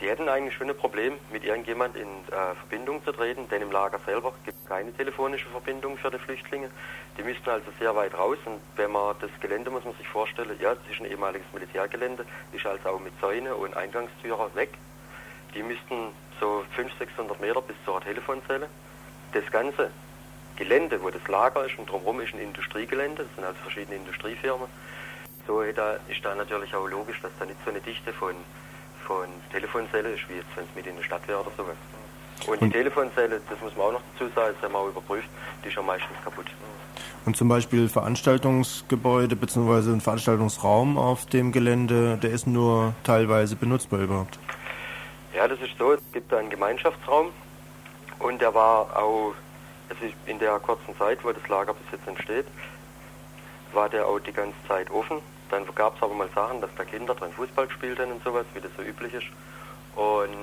[0.00, 3.70] die hätten eigentlich schon ein Problem, mit irgendjemand in äh, Verbindung zu treten, denn im
[3.70, 6.70] Lager selber gibt es keine telefonische Verbindung für die Flüchtlinge.
[7.18, 10.58] Die müssten also sehr weit raus und wenn man das Gelände, muss man sich vorstellen,
[10.58, 14.70] ja, das ist ein ehemaliges Militärgelände, ist also auch mit Zäune und Eingangstüren weg.
[15.54, 18.68] Die müssten so 500, 600 Meter bis zur Telefonzelle.
[19.32, 19.90] Das ganze
[20.56, 24.68] Gelände, wo das Lager ist und drumherum ist ein Industriegelände, das sind also verschiedene Industriefirmen.
[25.46, 28.34] So ist da natürlich auch logisch, dass da nicht so eine Dichte von
[29.10, 31.74] von Telefonzelle ist, wie jetzt, wenn es mit in der Stadt wäre oder sowas.
[32.46, 35.28] Und die Telefonzelle, das muss man auch noch dazu sagen, das haben wir auch überprüft,
[35.64, 36.46] die ist ja meistens kaputt.
[37.26, 39.90] Und zum Beispiel Veranstaltungsgebäude bzw.
[39.90, 44.38] ein Veranstaltungsraum auf dem Gelände, der ist nur teilweise benutzbar überhaupt?
[45.34, 47.32] Ja, das ist so, es gibt da einen Gemeinschaftsraum
[48.18, 49.34] und der war auch,
[49.88, 52.46] also in der kurzen Zeit, wo das Lager bis jetzt entsteht,
[53.72, 55.18] war der auch die ganze Zeit offen.
[55.50, 58.44] Dann gab es aber mal Sachen, dass da Kinder drin Fußball gespielt haben und sowas,
[58.54, 59.26] wie das so üblich ist.
[59.94, 60.36] Und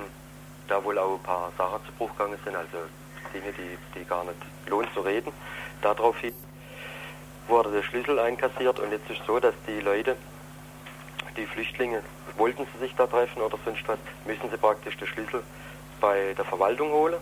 [0.70, 2.78] da wohl auch ein paar Sachen zu Bruch gegangen sind, also
[3.34, 4.36] Dinge, die, die gar nicht
[4.68, 5.32] lohnt zu reden.
[5.82, 6.34] Daraufhin
[7.48, 10.16] wurde der Schlüssel einkassiert und jetzt ist so, dass die Leute,
[11.38, 12.02] die Flüchtlinge,
[12.38, 15.44] wollten sie sich da treffen oder sonst was, müssen sie praktisch den Schlüssel
[16.02, 17.16] bei der Verwaltung holen.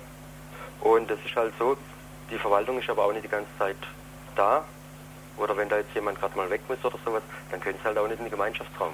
[0.82, 1.78] Und das ist halt so,
[2.32, 3.78] die Verwaltung ist aber auch nicht die ganze Zeit
[4.36, 4.66] da,
[5.38, 7.98] oder wenn da jetzt jemand gerade mal weg muss oder sowas, dann können sie halt
[7.98, 8.94] auch nicht in den Gemeinschaftsraum.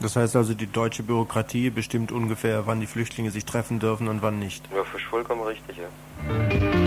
[0.00, 4.22] Das heißt also, die deutsche Bürokratie bestimmt ungefähr, wann die Flüchtlinge sich treffen dürfen und
[4.22, 4.68] wann nicht.
[4.70, 6.83] Ja, das ist vollkommen richtig, ja.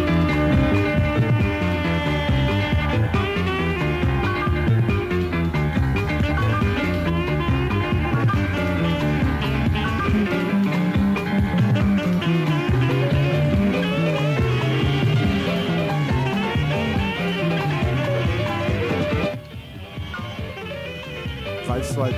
[21.97, 22.15] Greifswald.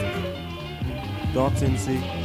[1.33, 2.18] Dort sind sie.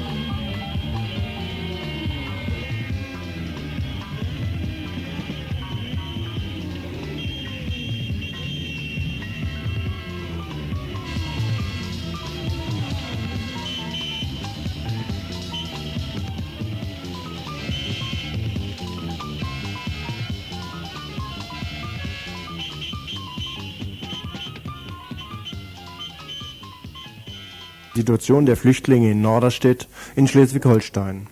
[28.04, 31.26] Situation der Flüchtlinge in Norderstedt in Schleswig-Holstein.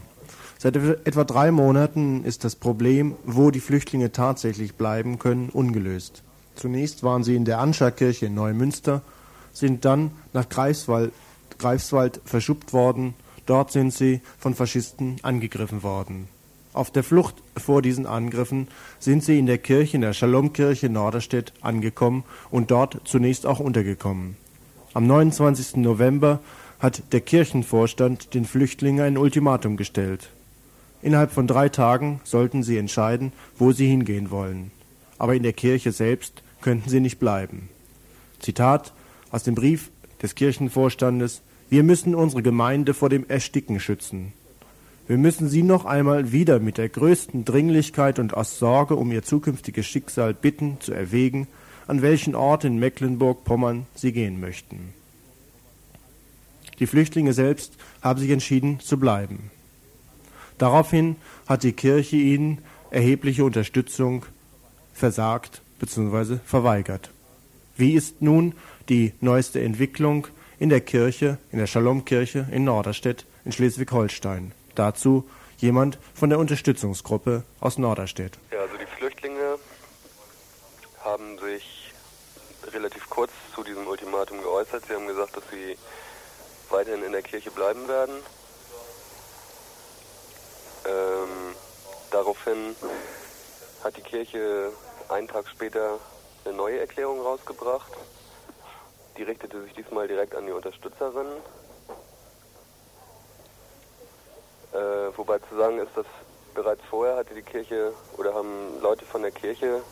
[0.57, 6.23] Seit etwa drei Monaten ist das Problem, wo die Flüchtlinge tatsächlich bleiben können, ungelöst.
[6.55, 9.03] Zunächst waren sie in der Anscherkirche in Neumünster,
[9.53, 11.13] sind dann nach Greifswald,
[11.59, 13.13] Greifswald verschuppt worden.
[13.45, 16.27] Dort sind sie von Faschisten angegriffen worden.
[16.73, 18.69] Auf der Flucht vor diesen Angriffen
[18.99, 24.37] sind sie in der Kirche, in der Shalom-Kirche Norderstedt angekommen und dort zunächst auch untergekommen.
[24.95, 25.77] Am 29.
[25.77, 26.41] November
[26.83, 30.31] hat der Kirchenvorstand den Flüchtlingen ein Ultimatum gestellt.
[31.01, 34.73] Innerhalb von drei Tagen sollten sie entscheiden, wo sie hingehen wollen.
[35.17, 37.69] Aber in der Kirche selbst könnten sie nicht bleiben.
[38.41, 38.93] Zitat
[39.31, 39.91] aus dem Brief
[40.23, 44.33] des Kirchenvorstandes Wir müssen unsere Gemeinde vor dem Ersticken schützen.
[45.07, 49.23] Wir müssen sie noch einmal wieder mit der größten Dringlichkeit und aus Sorge um ihr
[49.23, 51.47] zukünftiges Schicksal bitten, zu erwägen,
[51.87, 54.95] an welchen Ort in Mecklenburg-Pommern sie gehen möchten.
[56.83, 59.53] Die Flüchtlinge selbst haben sich entschieden zu bleiben.
[60.59, 61.15] Daraufhin
[61.47, 62.59] hat die Kirche ihnen
[62.91, 64.27] erhebliche Unterstützung
[64.93, 66.39] versagt bzw.
[66.45, 67.11] verweigert.
[67.77, 68.57] Wie ist nun
[68.89, 70.27] die neueste Entwicklung
[70.59, 74.51] in der Kirche, in der Shalom-Kirche in Norderstedt in Schleswig-Holstein?
[74.75, 78.41] Dazu jemand von der Unterstützungsgruppe aus Norderstedt.
[78.51, 79.57] Ja, also die Flüchtlinge
[81.05, 81.93] haben sich
[82.73, 84.83] relativ kurz zu diesem Ultimatum geäußert.
[84.89, 85.77] Sie haben gesagt, dass sie
[86.73, 88.15] weiterhin in der Kirche bleiben werden.
[90.85, 91.55] Ähm,
[92.11, 92.75] daraufhin
[93.85, 94.73] hat die Kirche
[95.09, 95.99] einen Tag später
[96.45, 97.93] eine neue Erklärung rausgebracht.
[99.17, 101.37] Die richtete sich diesmal direkt an die Unterstützerinnen.
[104.73, 106.07] Äh, wobei zu sagen ist, dass
[106.55, 109.83] bereits vorher hatte die Kirche oder haben Leute von der Kirche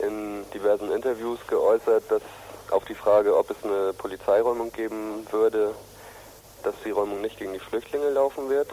[0.00, 2.22] in diversen Interviews geäußert, dass
[2.70, 5.74] auf die Frage, ob es eine Polizeiräumung geben würde,
[6.62, 8.68] dass die Räumung nicht gegen die Flüchtlinge laufen wird,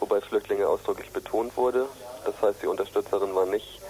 [0.00, 1.86] wobei Flüchtlinge ausdrücklich betont wurde.
[2.24, 3.80] Das heißt, die Unterstützerin war nicht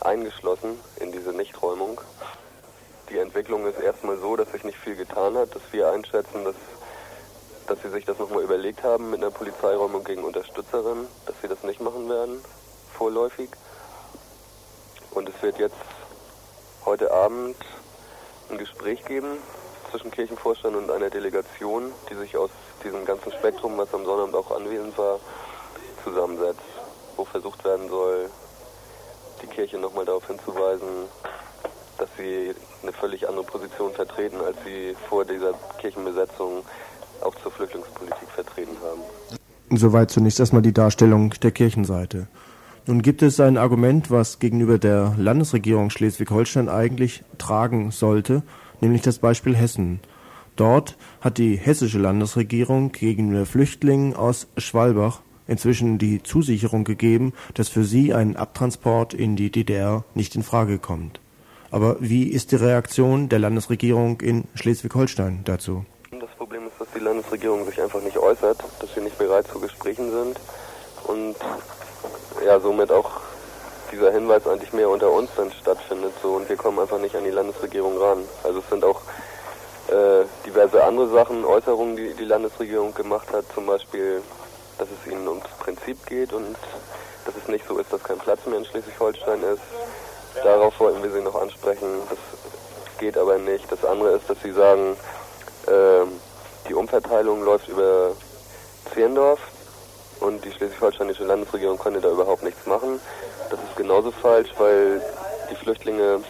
[0.00, 2.00] eingeschlossen in diese Nichträumung.
[3.10, 6.56] Die Entwicklung ist erstmal so, dass sich nicht viel getan hat, dass wir einschätzen, dass,
[7.66, 11.62] dass sie sich das nochmal überlegt haben mit einer Polizeiräumung gegen Unterstützerinnen, dass sie das
[11.62, 12.44] nicht machen werden,
[12.96, 13.48] vorläufig.
[15.12, 15.74] Und es wird jetzt
[16.84, 17.56] heute Abend
[18.50, 19.38] ein Gespräch geben
[19.90, 22.50] zwischen Kirchenvorstand und einer Delegation, die sich aus
[22.84, 25.18] diesem ganzen Spektrum, was am Sonnabend auch anwesend war,
[26.04, 26.60] zusammensetzt,
[27.16, 28.30] wo versucht werden soll,
[29.42, 30.88] die Kirche nochmal darauf hinzuweisen,
[31.98, 36.64] dass sie eine völlig andere Position vertreten, als sie vor dieser Kirchenbesetzung
[37.22, 39.00] auch zur Flüchtlingspolitik vertreten haben.
[39.76, 42.28] Soweit zunächst erstmal die Darstellung der Kirchenseite.
[42.86, 48.42] Nun gibt es ein Argument, was gegenüber der Landesregierung Schleswig-Holstein eigentlich tragen sollte,
[48.80, 50.00] nämlich das Beispiel Hessen.
[50.56, 57.84] Dort hat die hessische Landesregierung gegenüber Flüchtlingen aus Schwalbach inzwischen die Zusicherung gegeben, dass für
[57.84, 61.20] sie ein Abtransport in die DDR nicht in Frage kommt.
[61.70, 65.84] Aber wie ist die Reaktion der Landesregierung in Schleswig-Holstein dazu?
[66.10, 69.60] Das Problem ist, dass die Landesregierung sich einfach nicht äußert, dass sie nicht bereit zu
[69.60, 70.40] Gesprächen sind
[71.06, 71.36] und
[72.44, 73.20] ja somit auch
[73.90, 77.24] dieser Hinweis eigentlich mehr unter uns dann stattfindet so und wir kommen einfach nicht an
[77.24, 78.24] die Landesregierung ran.
[78.42, 79.00] Also es sind auch
[79.88, 84.22] äh, diverse andere Sachen, Äußerungen, die die Landesregierung gemacht hat, zum Beispiel
[84.78, 86.56] dass es ihnen ums Prinzip geht und
[87.24, 89.62] dass es nicht so ist, dass kein Platz mehr in Schleswig-Holstein ist.
[90.42, 91.86] Darauf wollten wir sie noch ansprechen.
[92.08, 92.18] Das
[92.98, 93.70] geht aber nicht.
[93.70, 94.96] Das andere ist, dass sie sagen,
[95.66, 96.06] äh,
[96.68, 98.12] die Umverteilung läuft über
[98.94, 99.40] Zehlendorf
[100.20, 103.00] und die schleswig-holsteinische Landesregierung konnte da überhaupt nichts machen.
[103.50, 105.02] Das ist genauso falsch, weil
[105.50, 106.20] die Flüchtlinge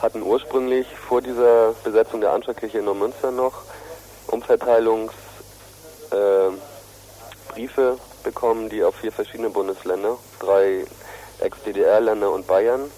[0.00, 3.62] hatten ursprünglich vor dieser Besetzung der Anstarkirche in Neumünster noch
[4.28, 5.12] Umverteilungs
[6.10, 6.50] äh,
[8.24, 10.84] bekommen, die auf vier verschiedene Bundesländer, drei
[11.40, 12.90] Ex-DDR-Länder und Bayern.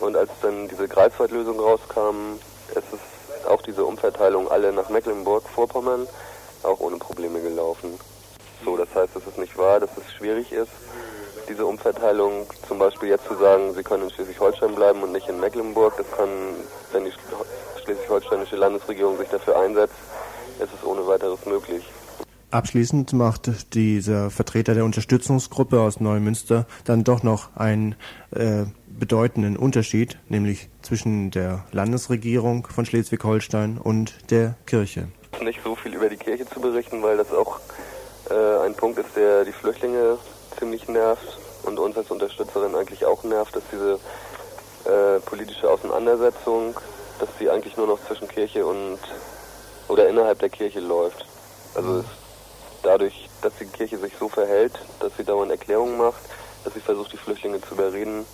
[0.00, 2.38] Und als dann diese Greifswaldlösung rauskam,
[2.70, 6.08] ist es auch diese Umverteilung alle nach Mecklenburg-Vorpommern
[6.62, 7.98] auch ohne Probleme gelaufen.
[8.64, 10.72] So, das heißt, es ist nicht wahr, dass es schwierig ist,
[11.48, 15.40] diese Umverteilung zum Beispiel jetzt zu sagen, sie können in Schleswig-Holstein bleiben und nicht in
[15.40, 15.94] Mecklenburg.
[15.96, 16.28] Das kann,
[16.92, 17.12] wenn die
[17.84, 19.94] schleswig-holsteinische Landesregierung sich dafür einsetzt,
[20.60, 21.84] ist es ohne weiteres möglich.
[22.50, 27.96] Abschließend macht dieser Vertreter der Unterstützungsgruppe aus Neumünster dann doch noch einen
[28.30, 35.08] äh, bedeutenden Unterschied, nämlich zwischen der Landesregierung von Schleswig-Holstein und der Kirche.
[35.42, 37.60] Nicht so viel über die Kirche zu berichten, weil das auch
[38.30, 40.16] äh, ein Punkt ist, der die Flüchtlinge
[40.58, 43.98] ziemlich nervt und uns als Unterstützerin eigentlich auch nervt, dass diese
[44.84, 46.74] äh, politische Auseinandersetzung,
[47.18, 48.98] dass sie eigentlich nur noch zwischen Kirche und
[49.88, 51.24] oder innerhalb der Kirche läuft.
[51.74, 52.06] Also es
[52.86, 56.20] dadurch, dass die Kirche sich so verhält, dass sie dauernd Erklärungen macht,
[56.64, 58.24] dass sie versucht, die Flüchtlinge zu überreden,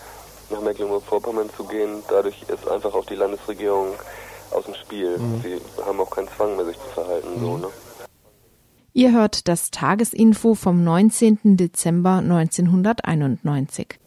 [0.50, 2.02] nach Mecklenburg-Vorpommern zu gehen.
[2.08, 3.94] Dadurch ist einfach auch die Landesregierung
[4.50, 5.18] aus dem Spiel.
[5.18, 5.40] Mhm.
[5.42, 7.40] Sie haben auch keinen Zwang mehr, sich zu verhalten.
[7.40, 7.40] Mhm.
[7.40, 7.68] So, ne?
[8.94, 11.56] Ihr hört das Tagesinfo vom 19.
[11.56, 14.01] Dezember 1991.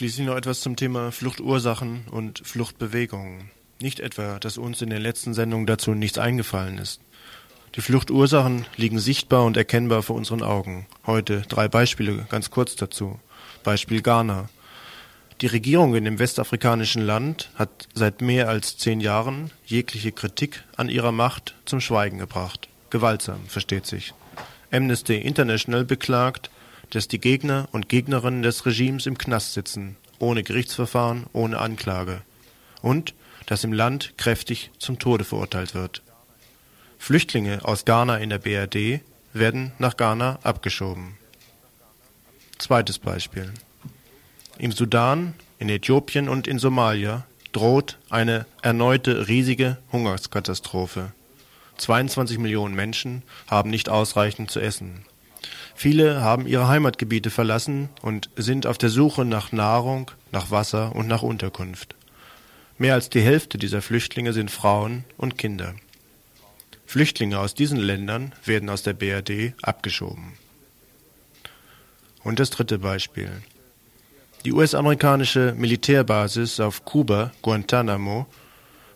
[0.00, 3.50] Schließlich noch etwas zum Thema Fluchtursachen und Fluchtbewegungen.
[3.82, 7.02] Nicht etwa, dass uns in den letzten Sendungen dazu nichts eingefallen ist.
[7.74, 10.86] Die Fluchtursachen liegen sichtbar und erkennbar vor unseren Augen.
[11.04, 13.20] Heute drei Beispiele ganz kurz dazu.
[13.62, 14.48] Beispiel Ghana.
[15.42, 20.88] Die Regierung in dem westafrikanischen Land hat seit mehr als zehn Jahren jegliche Kritik an
[20.88, 22.70] ihrer Macht zum Schweigen gebracht.
[22.88, 24.14] Gewaltsam, versteht sich.
[24.70, 26.48] Amnesty International beklagt,
[26.90, 32.22] dass die Gegner und Gegnerinnen des Regimes im Knast sitzen, ohne Gerichtsverfahren, ohne Anklage,
[32.82, 33.14] und
[33.46, 36.02] dass im Land kräftig zum Tode verurteilt wird.
[36.98, 39.00] Flüchtlinge aus Ghana in der BRD
[39.32, 41.16] werden nach Ghana abgeschoben.
[42.58, 43.52] Zweites Beispiel.
[44.58, 51.12] Im Sudan, in Äthiopien und in Somalia droht eine erneute riesige Hungerskatastrophe.
[51.78, 55.06] 22 Millionen Menschen haben nicht ausreichend zu essen.
[55.82, 61.08] Viele haben ihre Heimatgebiete verlassen und sind auf der Suche nach Nahrung, nach Wasser und
[61.08, 61.94] nach Unterkunft.
[62.76, 65.74] Mehr als die Hälfte dieser Flüchtlinge sind Frauen und Kinder.
[66.84, 70.34] Flüchtlinge aus diesen Ländern werden aus der BRD abgeschoben.
[72.24, 73.30] Und das dritte Beispiel.
[74.44, 78.26] Die US-amerikanische Militärbasis auf Kuba, Guantanamo,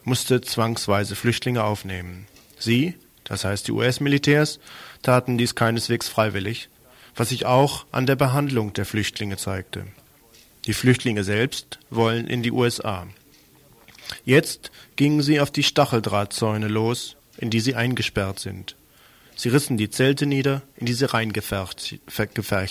[0.02, 2.26] musste zwangsweise Flüchtlinge aufnehmen.
[2.58, 2.92] Sie,
[3.24, 4.60] das heißt die US-Militärs,
[5.00, 6.68] taten dies keineswegs freiwillig,
[7.14, 9.86] was sich auch an der Behandlung der Flüchtlinge zeigte.
[10.66, 13.06] Die Flüchtlinge selbst wollen in die USA.
[14.24, 18.76] Jetzt gingen sie auf die Stacheldrahtzäune los, in die sie eingesperrt sind.
[19.36, 21.80] Sie rissen die Zelte nieder, in die sie reingefercht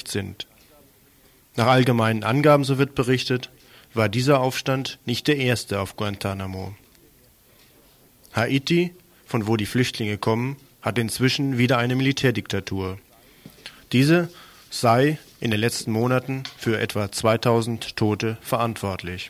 [0.07, 0.47] sind.
[1.55, 3.49] Nach allgemeinen Angaben, so wird berichtet,
[3.93, 6.73] war dieser Aufstand nicht der erste auf Guantanamo.
[8.33, 12.97] Haiti, von wo die Flüchtlinge kommen, hat inzwischen wieder eine Militärdiktatur.
[13.93, 14.27] Diese
[14.71, 19.29] sei in den letzten Monaten für etwa 2000 Tote verantwortlich.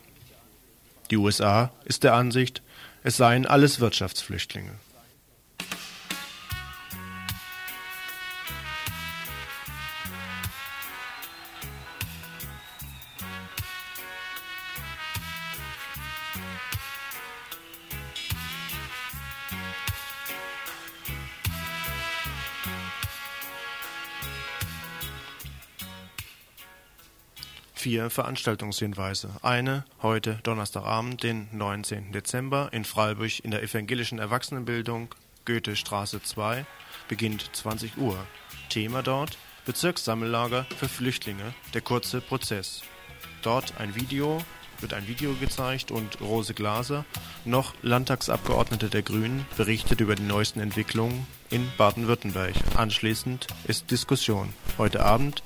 [1.12, 2.62] Die USA ist der Ansicht,
[3.04, 4.72] es seien alles Wirtschaftsflüchtlinge.
[28.04, 29.30] Vier Veranstaltungshinweise.
[29.42, 32.12] Eine heute Donnerstagabend, den 19.
[32.12, 35.08] Dezember in Freiburg in der evangelischen Erwachsenenbildung
[35.46, 36.66] Goethestraße 2,
[37.08, 38.18] beginnt 20 Uhr.
[38.68, 42.82] Thema dort Bezirkssammellager für Flüchtlinge, der kurze Prozess.
[43.42, 44.44] Dort ein Video,
[44.82, 47.06] wird ein Video gezeigt und Rose Glaser,
[47.46, 52.54] noch Landtagsabgeordnete der Grünen, berichtet über die neuesten Entwicklungen in Baden-Württemberg.
[52.76, 54.54] Anschließend ist Diskussion.
[54.78, 55.42] Heute Abend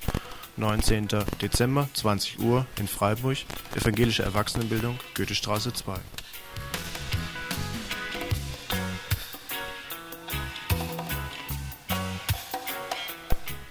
[0.58, 1.08] 19.
[1.40, 3.38] Dezember, 20 Uhr in Freiburg,
[3.74, 5.94] Evangelische Erwachsenenbildung, Goethestraße 2.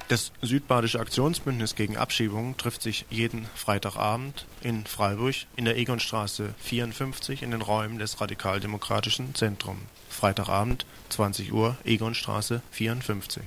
[0.07, 7.43] Das Südbadische Aktionsbündnis gegen Abschiebungen trifft sich jeden Freitagabend in Freiburg in der Egonstraße 54
[7.43, 9.81] in den Räumen des Radikaldemokratischen Zentrums.
[10.09, 13.43] Freitagabend, 20 Uhr, Egonstraße 54.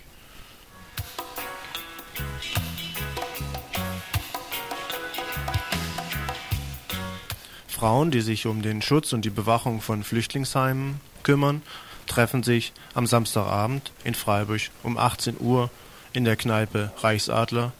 [7.81, 11.62] Frauen, die sich um den Schutz und die Bewachung von Flüchtlingsheimen kümmern,
[12.07, 15.70] treffen sich am Samstagabend in Freiburg um 18 Uhr
[16.12, 17.72] in der Kneipe Reichsadler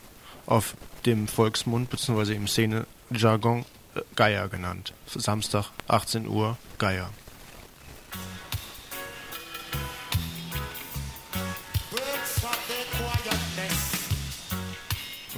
[0.46, 0.74] auf
[1.05, 2.32] dem Volksmund bzw.
[2.32, 4.94] im Szenejargon äh, Geier genannt.
[5.07, 7.11] Samstag 18 Uhr Geier.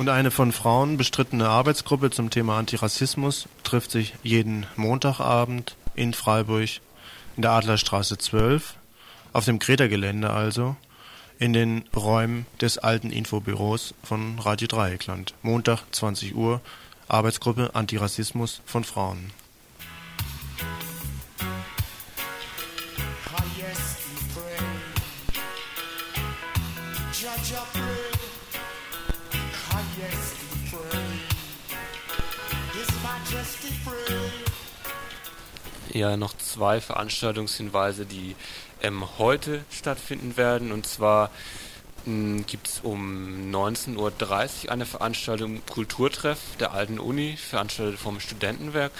[0.02, 6.68] Und eine von Frauen bestrittene Arbeitsgruppe zum Thema Antirassismus trifft sich jeden Montagabend in Freiburg
[7.36, 8.74] in der Adlerstraße 12,
[9.32, 10.74] auf dem Kreta-Gelände also,
[11.38, 15.34] in den Räumen des alten Infobüros von Radio Dreieckland.
[15.42, 16.60] Montag 20 Uhr,
[17.06, 19.30] Arbeitsgruppe Antirassismus von Frauen.
[35.92, 38.34] Ja, noch zwei Veranstaltungshinweise, die
[38.82, 40.72] ähm, heute stattfinden werden.
[40.72, 41.30] Und zwar
[42.04, 43.96] gibt es um 19.30
[44.66, 48.90] Uhr eine Veranstaltung Kulturtreff der Alten Uni, veranstaltet vom Studentenwerk.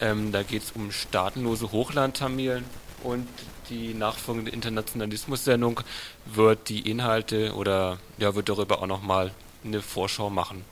[0.00, 2.64] Ähm, da geht es um staatenlose Hochlandtamilen
[3.02, 3.28] und
[3.68, 5.80] die nachfolgende Internationalismus-Sendung
[6.24, 9.32] wird die Inhalte oder ja, wird darüber auch nochmal
[9.64, 10.64] eine Vorschau machen.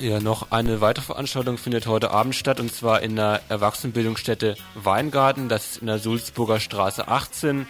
[0.00, 5.50] Ja, noch eine weitere Veranstaltung findet heute Abend statt und zwar in der Erwachsenenbildungsstätte Weingarten,
[5.50, 7.66] das ist in der Sulzburger Straße 18.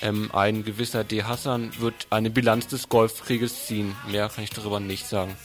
[0.00, 1.22] Ähm, ein gewisser D.
[1.22, 3.94] Hassan wird eine Bilanz des Golfkrieges ziehen.
[4.10, 5.36] Mehr kann ich darüber nicht sagen.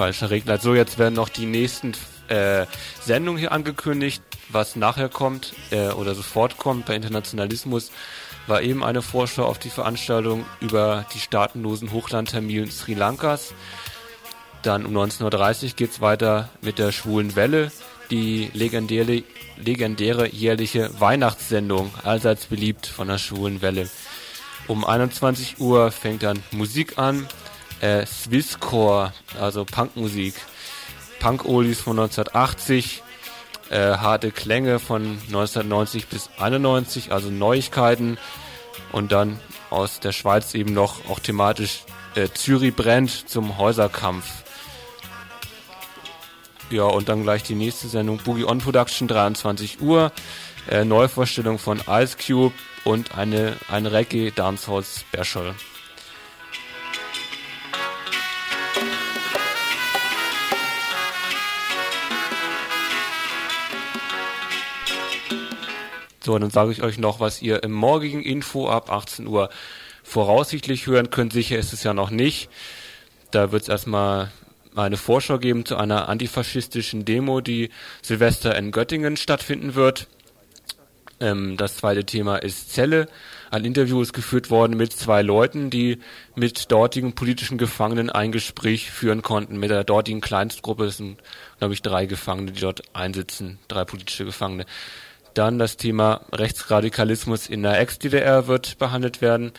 [0.00, 0.56] Falscher Regler.
[0.56, 1.92] So, jetzt werden noch die nächsten
[2.28, 2.64] äh,
[3.04, 4.22] Sendungen hier angekündigt.
[4.48, 7.92] Was nachher kommt äh, oder sofort kommt bei Internationalismus,
[8.46, 13.52] war eben eine Vorschau auf die Veranstaltung über die staatenlosen Hochlandtamilen Sri Lankas.
[14.62, 17.70] Dann um 19.30 Uhr geht es weiter mit der Schwulen Welle,
[18.10, 19.22] die legendäre,
[19.58, 23.86] legendäre jährliche Weihnachtssendung, allseits beliebt von der Schwulen Welle.
[24.66, 27.28] Um 21 Uhr fängt dann Musik an
[27.80, 30.34] äh, Swisscore, also Punkmusik,
[31.18, 33.02] Punk-Oldies von 1980,
[33.70, 38.18] äh, harte Klänge von 1990 bis 91, also Neuigkeiten
[38.92, 39.38] und dann
[39.70, 44.26] aus der Schweiz eben noch auch thematisch äh, Zürich brennt zum Häuserkampf.
[46.70, 50.12] Ja, und dann gleich die nächste Sendung Boogie On Production, 23 Uhr.
[50.68, 52.54] Äh, Neuvorstellung von Ice Cube
[52.84, 55.54] und eine, ein Reggae Dancehall Special.
[66.22, 69.48] So, dann sage ich euch noch, was ihr im morgigen Info ab 18 Uhr
[70.02, 71.32] voraussichtlich hören könnt.
[71.32, 72.50] Sicher ist es ja noch nicht.
[73.30, 74.30] Da wird es erstmal
[74.74, 77.70] eine Vorschau geben zu einer antifaschistischen Demo, die
[78.02, 80.08] Silvester in Göttingen stattfinden wird.
[81.20, 83.08] Ähm, das zweite Thema ist Zelle.
[83.50, 85.98] Ein Interview ist geführt worden mit zwei Leuten, die
[86.34, 89.58] mit dortigen politischen Gefangenen ein Gespräch führen konnten.
[89.58, 91.18] Mit der dortigen Kleinstgruppe das sind,
[91.58, 94.66] glaube ich, drei Gefangene, die dort einsitzen, drei politische Gefangene.
[95.34, 99.52] Dann das Thema Rechtsradikalismus in der Ex-DDR wird behandelt werden.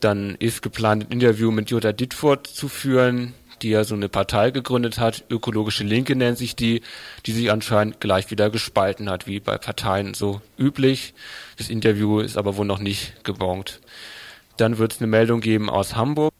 [0.00, 4.50] Dann ist geplant, ein Interview mit Jutta Dittfurt zu führen, die ja so eine Partei
[4.50, 5.24] gegründet hat.
[5.30, 6.82] Ökologische Linke nennt sich die,
[7.26, 11.14] die sich anscheinend gleich wieder gespalten hat, wie bei Parteien so üblich.
[11.56, 13.80] Das Interview ist aber wohl noch nicht gebongt.
[14.56, 16.32] Dann wird es eine Meldung geben aus Hamburg.